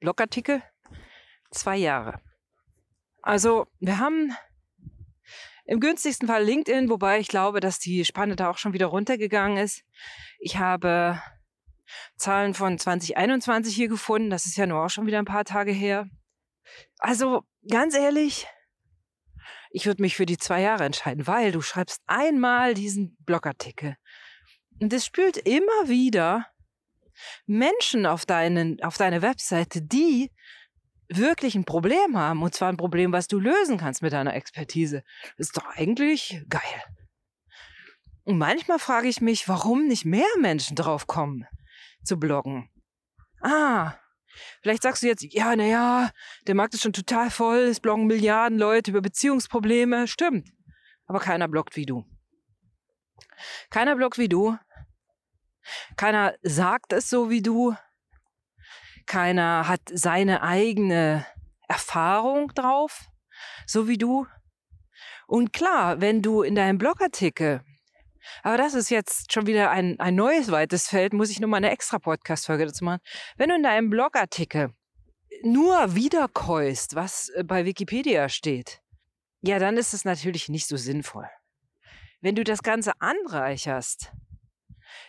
Blogartikel 0.00 0.62
zwei 1.50 1.76
Jahre. 1.76 2.18
Also 3.20 3.66
wir 3.78 3.98
haben 3.98 4.34
im 5.66 5.80
günstigsten 5.80 6.26
Fall 6.26 6.42
LinkedIn, 6.42 6.88
wobei 6.88 7.20
ich 7.20 7.28
glaube, 7.28 7.60
dass 7.60 7.78
die 7.78 8.06
Spanne 8.06 8.36
da 8.36 8.48
auch 8.48 8.56
schon 8.56 8.72
wieder 8.72 8.86
runtergegangen 8.86 9.58
ist. 9.58 9.84
Ich 10.38 10.56
habe 10.56 11.20
Zahlen 12.16 12.54
von 12.54 12.78
2021 12.78 13.74
hier 13.74 13.88
gefunden. 13.88 14.30
Das 14.30 14.46
ist 14.46 14.56
ja 14.56 14.64
nur 14.64 14.82
auch 14.82 14.90
schon 14.90 15.06
wieder 15.06 15.18
ein 15.18 15.26
paar 15.26 15.44
Tage 15.44 15.72
her. 15.72 16.08
Also 17.00 17.42
ganz 17.68 17.94
ehrlich, 17.94 18.46
ich 19.70 19.84
würde 19.84 20.00
mich 20.00 20.16
für 20.16 20.24
die 20.24 20.38
zwei 20.38 20.62
Jahre 20.62 20.84
entscheiden, 20.84 21.26
weil 21.26 21.52
du 21.52 21.60
schreibst 21.60 22.00
einmal 22.06 22.72
diesen 22.72 23.18
Blogartikel 23.26 23.98
und 24.80 24.92
es 24.92 25.04
spült 25.04 25.36
immer 25.36 25.88
wieder 25.88 26.46
Menschen 27.46 28.06
auf, 28.06 28.24
deinen, 28.24 28.82
auf 28.82 28.96
deine 28.96 29.22
Webseite, 29.22 29.82
die 29.82 30.30
wirklich 31.08 31.54
ein 31.54 31.64
Problem 31.64 32.16
haben. 32.16 32.42
Und 32.42 32.54
zwar 32.54 32.68
ein 32.68 32.76
Problem, 32.76 33.12
was 33.12 33.28
du 33.28 33.38
lösen 33.38 33.78
kannst 33.78 34.02
mit 34.02 34.12
deiner 34.12 34.34
Expertise. 34.34 35.02
Das 35.36 35.48
ist 35.48 35.56
doch 35.56 35.66
eigentlich 35.66 36.42
geil. 36.48 36.62
Und 38.24 38.38
manchmal 38.38 38.78
frage 38.78 39.08
ich 39.08 39.20
mich, 39.20 39.48
warum 39.48 39.86
nicht 39.86 40.04
mehr 40.04 40.24
Menschen 40.38 40.76
drauf 40.76 41.06
kommen 41.06 41.46
zu 42.04 42.18
bloggen. 42.18 42.70
Ah, 43.42 43.94
vielleicht 44.62 44.82
sagst 44.82 45.02
du 45.02 45.08
jetzt, 45.08 45.24
ja, 45.24 45.56
naja, 45.56 46.10
der 46.46 46.54
Markt 46.54 46.74
ist 46.74 46.82
schon 46.82 46.92
total 46.92 47.30
voll, 47.30 47.58
es 47.58 47.80
bloggen 47.80 48.06
Milliarden 48.06 48.58
Leute 48.58 48.92
über 48.92 49.00
Beziehungsprobleme. 49.00 50.06
Stimmt. 50.06 50.50
Aber 51.06 51.18
keiner 51.18 51.48
bloggt 51.48 51.76
wie 51.76 51.86
du. 51.86 52.04
Keiner 53.70 53.96
bloggt 53.96 54.18
wie 54.18 54.28
du. 54.28 54.56
Keiner 55.96 56.34
sagt 56.42 56.92
es 56.92 57.10
so 57.10 57.30
wie 57.30 57.42
du. 57.42 57.74
Keiner 59.06 59.66
hat 59.68 59.80
seine 59.92 60.42
eigene 60.42 61.26
Erfahrung 61.68 62.48
drauf, 62.54 63.06
so 63.66 63.88
wie 63.88 63.98
du. 63.98 64.26
Und 65.26 65.52
klar, 65.52 66.00
wenn 66.00 66.22
du 66.22 66.42
in 66.42 66.54
deinem 66.54 66.78
Blogartikel, 66.78 67.62
aber 68.42 68.56
das 68.56 68.74
ist 68.74 68.90
jetzt 68.90 69.32
schon 69.32 69.46
wieder 69.46 69.70
ein, 69.70 69.98
ein 70.00 70.14
neues 70.14 70.50
weites 70.50 70.88
Feld, 70.88 71.12
muss 71.12 71.30
ich 71.30 71.40
nur 71.40 71.48
mal 71.48 71.58
eine 71.58 71.70
extra 71.70 71.98
Podcast-Folge 71.98 72.66
dazu 72.66 72.84
machen. 72.84 73.00
Wenn 73.36 73.48
du 73.50 73.56
in 73.56 73.62
deinem 73.62 73.90
Blogartikel 73.90 74.72
nur 75.42 75.94
wiederkäust, 75.94 76.94
was 76.94 77.28
äh, 77.30 77.44
bei 77.44 77.64
Wikipedia 77.64 78.28
steht, 78.28 78.82
ja, 79.42 79.58
dann 79.58 79.76
ist 79.76 79.94
es 79.94 80.04
natürlich 80.04 80.48
nicht 80.48 80.66
so 80.66 80.76
sinnvoll. 80.76 81.28
Wenn 82.20 82.34
du 82.34 82.44
das 82.44 82.62
Ganze 82.62 82.92
anreicherst 83.00 84.12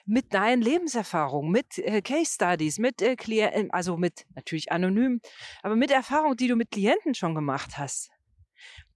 mit 0.06 0.34
deinen 0.34 0.62
Lebenserfahrungen, 0.62 1.52
mit 1.52 1.78
äh, 1.78 2.02
Case 2.02 2.34
Studies, 2.34 2.80
mit 2.80 3.02
äh, 3.02 3.16
Klienten, 3.16 3.68
äh, 3.68 3.72
also 3.72 3.98
mit 3.98 4.26
natürlich 4.36 4.72
anonym, 4.72 5.22
aber 5.62 5.76
mit 5.76 5.92
Erfahrungen, 5.92 6.38
die 6.38 6.48
du 6.48 6.56
mit 6.56 6.72
Klienten 6.72 7.14
schon 7.16 7.36
gemacht 7.36 7.78
hast, 7.78 8.12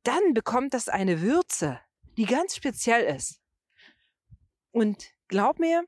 dann 0.03 0.33
bekommt 0.33 0.73
das 0.73 0.87
eine 0.89 1.21
Würze, 1.21 1.79
die 2.17 2.25
ganz 2.25 2.55
speziell 2.55 3.03
ist. 3.15 3.41
Und 4.71 5.11
glaub 5.27 5.59
mir, 5.59 5.85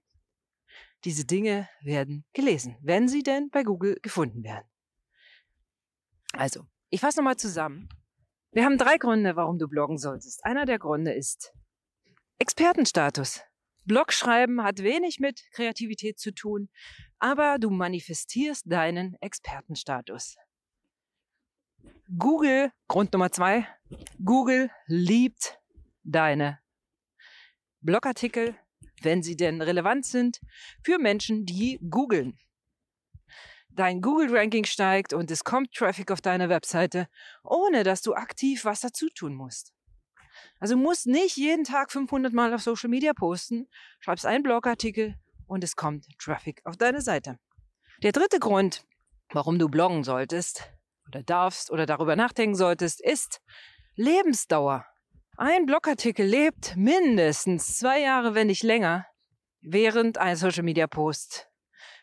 diese 1.04 1.26
Dinge 1.26 1.70
werden 1.82 2.26
gelesen, 2.34 2.78
wenn 2.82 3.08
sie 3.08 3.24
denn 3.24 3.50
bei 3.50 3.64
Google 3.64 3.98
gefunden 4.02 4.44
werden. 4.44 4.68
Also, 6.34 6.66
ich 6.90 7.02
fasse 7.02 7.20
nochmal 7.20 7.38
zusammen. 7.38 7.90
Wir 8.52 8.66
haben 8.66 8.78
drei 8.78 8.98
Gründe, 8.98 9.36
warum 9.36 9.60
du 9.60 9.68
bloggen 9.68 9.98
solltest. 9.98 10.44
Einer 10.44 10.66
der 10.66 10.80
Gründe 10.80 11.14
ist 11.14 11.54
Expertenstatus. 12.40 13.42
Blogschreiben 13.88 14.64
hat 14.64 14.84
wenig 14.84 15.20
mit 15.20 15.50
Kreativität 15.52 16.20
zu 16.20 16.34
tun, 16.34 16.70
aber 17.20 17.58
du 17.58 17.70
manifestierst 17.70 18.66
deinen 18.70 19.16
Expertenstatus. 19.22 20.36
Google, 22.18 22.72
Grund 22.90 23.14
Nummer 23.14 23.32
zwei, 23.32 23.66
Google 24.24 24.70
liebt 24.88 25.58
deine 26.04 26.60
Blogartikel, 27.80 28.56
wenn 29.02 29.24
sie 29.24 29.38
denn 29.38 29.62
relevant 29.62 30.06
sind, 30.06 30.42
für 30.84 31.00
Menschen, 31.00 31.46
die 31.46 31.80
googeln. 31.90 32.38
Dein 33.70 34.02
Google-Ranking 34.02 34.66
steigt 34.66 35.14
und 35.14 35.32
es 35.32 35.44
kommt 35.44 35.74
Traffic 35.74 36.12
auf 36.12 36.20
deine 36.20 36.50
Webseite, 36.50 37.08
ohne 37.44 37.84
dass 37.84 38.02
du 38.02 38.16
aktiv 38.16 38.66
was 38.66 38.82
dazu 38.82 39.08
tun 39.10 39.34
musst. 39.34 39.77
Also 40.60 40.76
musst 40.76 41.08
nicht 41.08 41.38
jeden 41.38 41.64
Tag 41.64 41.92
500 41.92 42.34
Mal 42.34 42.54
auf 42.54 42.62
Social 42.62 42.90
Media 42.90 43.14
posten, 43.14 43.68
schreibst 44.00 44.26
einen 44.26 44.44
Blogartikel 44.44 45.16
und 45.46 45.64
es 45.64 45.76
kommt 45.76 46.06
Traffic 46.20 46.62
auf 46.66 46.78
deine 46.78 47.02
Seite. 47.02 47.38
Der 48.04 48.12
dritte 48.12 48.40
Grund, 48.40 48.84
warum 49.32 49.60
du 49.60 49.70
bloggen 49.70 50.04
solltest 50.04 50.72
oder 51.08 51.24
darfst 51.24 51.72
oder 51.72 51.86
darüber 51.86 52.16
nachdenken 52.16 52.56
solltest, 52.56 53.02
ist 53.02 53.40
Lebensdauer. 53.96 54.86
Ein 55.38 55.66
Blogartikel 55.66 56.26
lebt 56.26 56.76
mindestens 56.76 57.78
zwei 57.80 58.02
Jahre, 58.02 58.34
wenn 58.36 58.48
nicht 58.48 58.64
länger, 58.64 59.06
während 59.62 60.18
ein 60.18 60.36
Social 60.36 60.64
Media 60.64 60.88
Post 60.88 61.50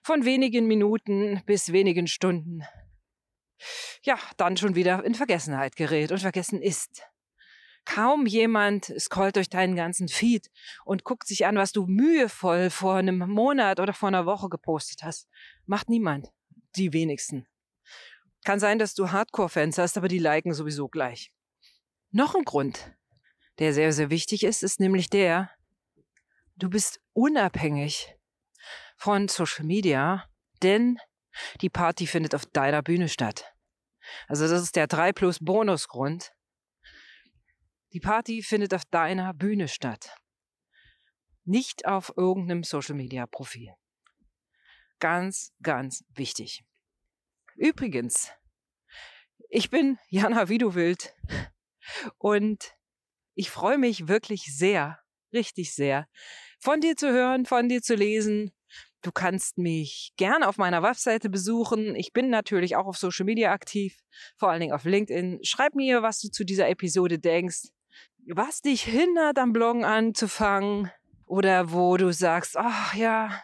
von 0.03 0.25
wenigen 0.25 0.67
Minuten 0.67 1.43
bis 1.47 1.73
wenigen 1.73 2.07
Stunden 2.07 2.63
ja, 4.03 4.19
dann 4.37 4.57
schon 4.57 4.75
wieder 4.75 5.05
in 5.05 5.15
Vergessenheit 5.15 5.77
gerät 5.77 6.13
und 6.13 6.21
vergessen 6.21 6.61
ist. 6.61 7.03
Kaum 7.85 8.27
jemand 8.27 8.93
scrollt 8.99 9.37
durch 9.37 9.51
deinen 9.51 9.77
ganzen 9.77 10.09
Feed 10.09 10.51
und 10.85 11.05
guckt 11.05 11.27
sich 11.27 11.47
an, 11.47 11.57
was 11.57 11.73
du 11.73 11.87
mühevoll 11.87 12.71
vor 12.71 12.97
einem 12.97 13.19
Monat 13.19 13.79
oder 13.79 13.93
vor 13.93 14.09
einer 14.09 14.27
Woche 14.27 14.49
gepostet 14.49 15.03
hast. 15.03 15.29
Macht 15.67 15.89
niemand. 15.89 16.31
Die 16.77 16.93
wenigsten. 16.93 17.47
Kann 18.45 18.59
sein, 18.59 18.79
dass 18.79 18.95
du 18.95 19.11
Hardcore-Fans 19.11 19.79
hast, 19.79 19.97
aber 19.97 20.09
die 20.09 20.19
liken 20.19 20.53
sowieso 20.53 20.89
gleich. 20.89 21.33
Noch 22.11 22.35
ein 22.35 22.45
Grund, 22.45 22.93
der 23.59 23.73
sehr, 23.73 23.93
sehr 23.93 24.11
wichtig 24.11 24.45
ist, 24.45 24.63
ist 24.63 24.81
nämlich 24.81 25.09
der, 25.09 25.51
du 26.57 26.69
bist 26.69 27.01
unabhängig 27.13 28.17
von 28.97 29.29
Social 29.29 29.65
Media, 29.65 30.29
denn 30.63 30.99
die 31.61 31.71
Party 31.71 32.07
findet 32.07 32.35
auf 32.35 32.47
deiner 32.47 32.83
Bühne 32.83 33.09
statt. 33.09 33.55
Also 34.29 34.47
das 34.47 34.63
ist 34.63 34.77
der 34.77 34.87
3 34.87 35.13
plus 35.13 35.39
Bonusgrund. 35.41 36.34
Die 37.95 38.01
Party 38.01 38.43
findet 38.43 38.75
auf 38.75 38.85
deiner 38.87 39.33
Bühne 39.33 39.69
statt. 39.69 40.17
Nicht 41.45 41.87
auf 41.87 42.13
irgendeinem 42.17 42.65
Social 42.65 42.97
Media 42.97 43.25
Profil. 43.25 43.73
Ganz, 44.99 45.53
ganz 45.63 46.05
wichtig. 46.09 46.65
Übrigens, 47.55 48.33
ich 49.49 49.71
bin 49.71 49.97
Jana 50.09 50.49
Widowild 50.49 51.15
und 52.19 52.75
ich 53.37 53.51
freue 53.51 53.79
mich 53.79 54.09
wirklich 54.09 54.43
sehr, 54.57 54.99
richtig 55.33 55.73
sehr, 55.73 56.09
von 56.59 56.81
dir 56.81 56.97
zu 56.97 57.13
hören, 57.13 57.47
von 57.47 57.69
dir 57.69 57.81
zu 57.81 57.95
lesen. 57.95 58.51
Du 59.03 59.13
kannst 59.13 59.57
mich 59.57 60.15
gerne 60.17 60.49
auf 60.49 60.57
meiner 60.57 60.83
Webseite 60.83 61.31
besuchen. 61.31 61.95
Ich 61.95 62.13
bin 62.13 62.29
natürlich 62.29 62.75
auch 62.75 62.87
auf 62.87 62.97
Social 62.97 63.25
Media 63.25 63.53
aktiv, 63.53 63.97
vor 64.37 64.51
allen 64.51 64.61
Dingen 64.61 64.73
auf 64.73 64.85
LinkedIn. 64.85 65.45
Schreib 65.45 65.77
mir, 65.77 66.03
was 66.03 66.19
du 66.19 66.29
zu 66.29 66.43
dieser 66.43 66.69
Episode 66.69 67.21
denkst 67.21 67.74
was 68.29 68.63
dich 68.63 68.83
hindert, 68.83 69.39
am 69.39 69.53
Bloggen 69.53 69.85
anzufangen 69.85 70.91
oder 71.27 71.73
wo 71.73 71.97
du 71.97 72.13
sagst, 72.13 72.57
ach 72.57 72.95
ja, 72.95 73.43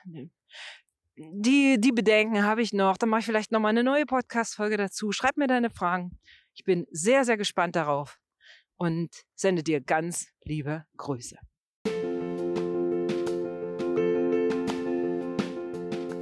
die, 1.16 1.78
die 1.78 1.92
Bedenken 1.92 2.44
habe 2.44 2.62
ich 2.62 2.72
noch, 2.72 2.96
dann 2.96 3.10
mache 3.10 3.20
ich 3.20 3.26
vielleicht 3.26 3.52
nochmal 3.52 3.70
eine 3.70 3.84
neue 3.84 4.06
Podcast-Folge 4.06 4.76
dazu. 4.76 5.12
Schreib 5.12 5.36
mir 5.36 5.46
deine 5.46 5.70
Fragen. 5.70 6.18
Ich 6.54 6.64
bin 6.64 6.86
sehr, 6.90 7.24
sehr 7.24 7.36
gespannt 7.36 7.76
darauf 7.76 8.18
und 8.76 9.10
sende 9.34 9.62
dir 9.62 9.80
ganz 9.80 10.28
liebe 10.44 10.84
Grüße. 10.96 11.36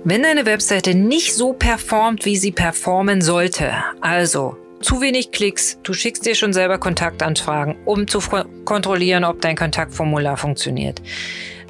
Wenn 0.05 0.23
deine 0.23 0.47
Webseite 0.47 0.95
nicht 0.95 1.35
so 1.35 1.53
performt, 1.53 2.25
wie 2.25 2.37
sie 2.37 2.53
performen 2.53 3.21
sollte, 3.21 3.73
also 4.01 4.57
zu 4.81 5.01
wenig 5.01 5.33
Klicks, 5.33 5.79
du 5.83 5.93
schickst 5.93 6.25
dir 6.27 6.35
schon 6.35 6.53
selber 6.53 6.79
Kontaktanfragen, 6.79 7.77
um 7.85 8.07
zu 8.07 8.21
kontrollieren, 8.65 9.25
ob 9.25 9.41
dein 9.41 9.57
Kontaktformular 9.57 10.37
funktioniert. 10.37 11.03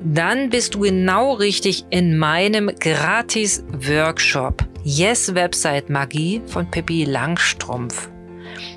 Dann 0.03 0.51
bist 0.51 0.75
du 0.75 0.81
genau 0.81 1.33
richtig 1.33 1.85
in 1.91 2.19
meinem 2.19 2.71
Gratis-Workshop. 2.79 4.65
Yes 4.85 5.35
Website 5.35 5.91
Magie 5.91 6.41
von 6.47 6.71
Pippi 6.71 7.05
Langstrumpf. 7.05 8.09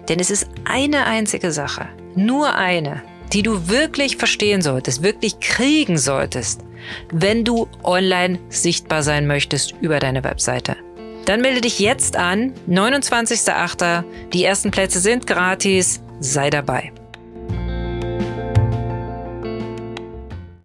Denn 0.10 0.20
es 0.20 0.32
ist 0.32 0.48
eine 0.66 1.06
einzige 1.06 1.52
Sache, 1.52 1.88
nur 2.16 2.56
eine, 2.56 3.04
die 3.34 3.44
du 3.44 3.70
wirklich 3.70 4.18
verstehen 4.18 4.62
solltest, 4.62 5.04
wirklich 5.04 5.40
kriegen 5.40 5.98
solltest, 5.98 6.62
wenn 7.12 7.46
du 7.46 7.68
online 7.84 8.40
sichtbar 8.50 9.04
sein 9.04 9.28
möchtest 9.28 9.76
über 9.82 10.00
deine 10.00 10.24
Webseite. 10.24 10.76
Dann 11.26 11.42
melde 11.42 11.62
dich 11.62 11.80
jetzt 11.80 12.16
an, 12.18 12.54
29.08. 12.70 14.04
Die 14.34 14.44
ersten 14.44 14.72
Plätze 14.72 15.00
sind 15.00 15.28
gratis, 15.28 16.02
sei 16.20 16.50
dabei. 16.50 16.92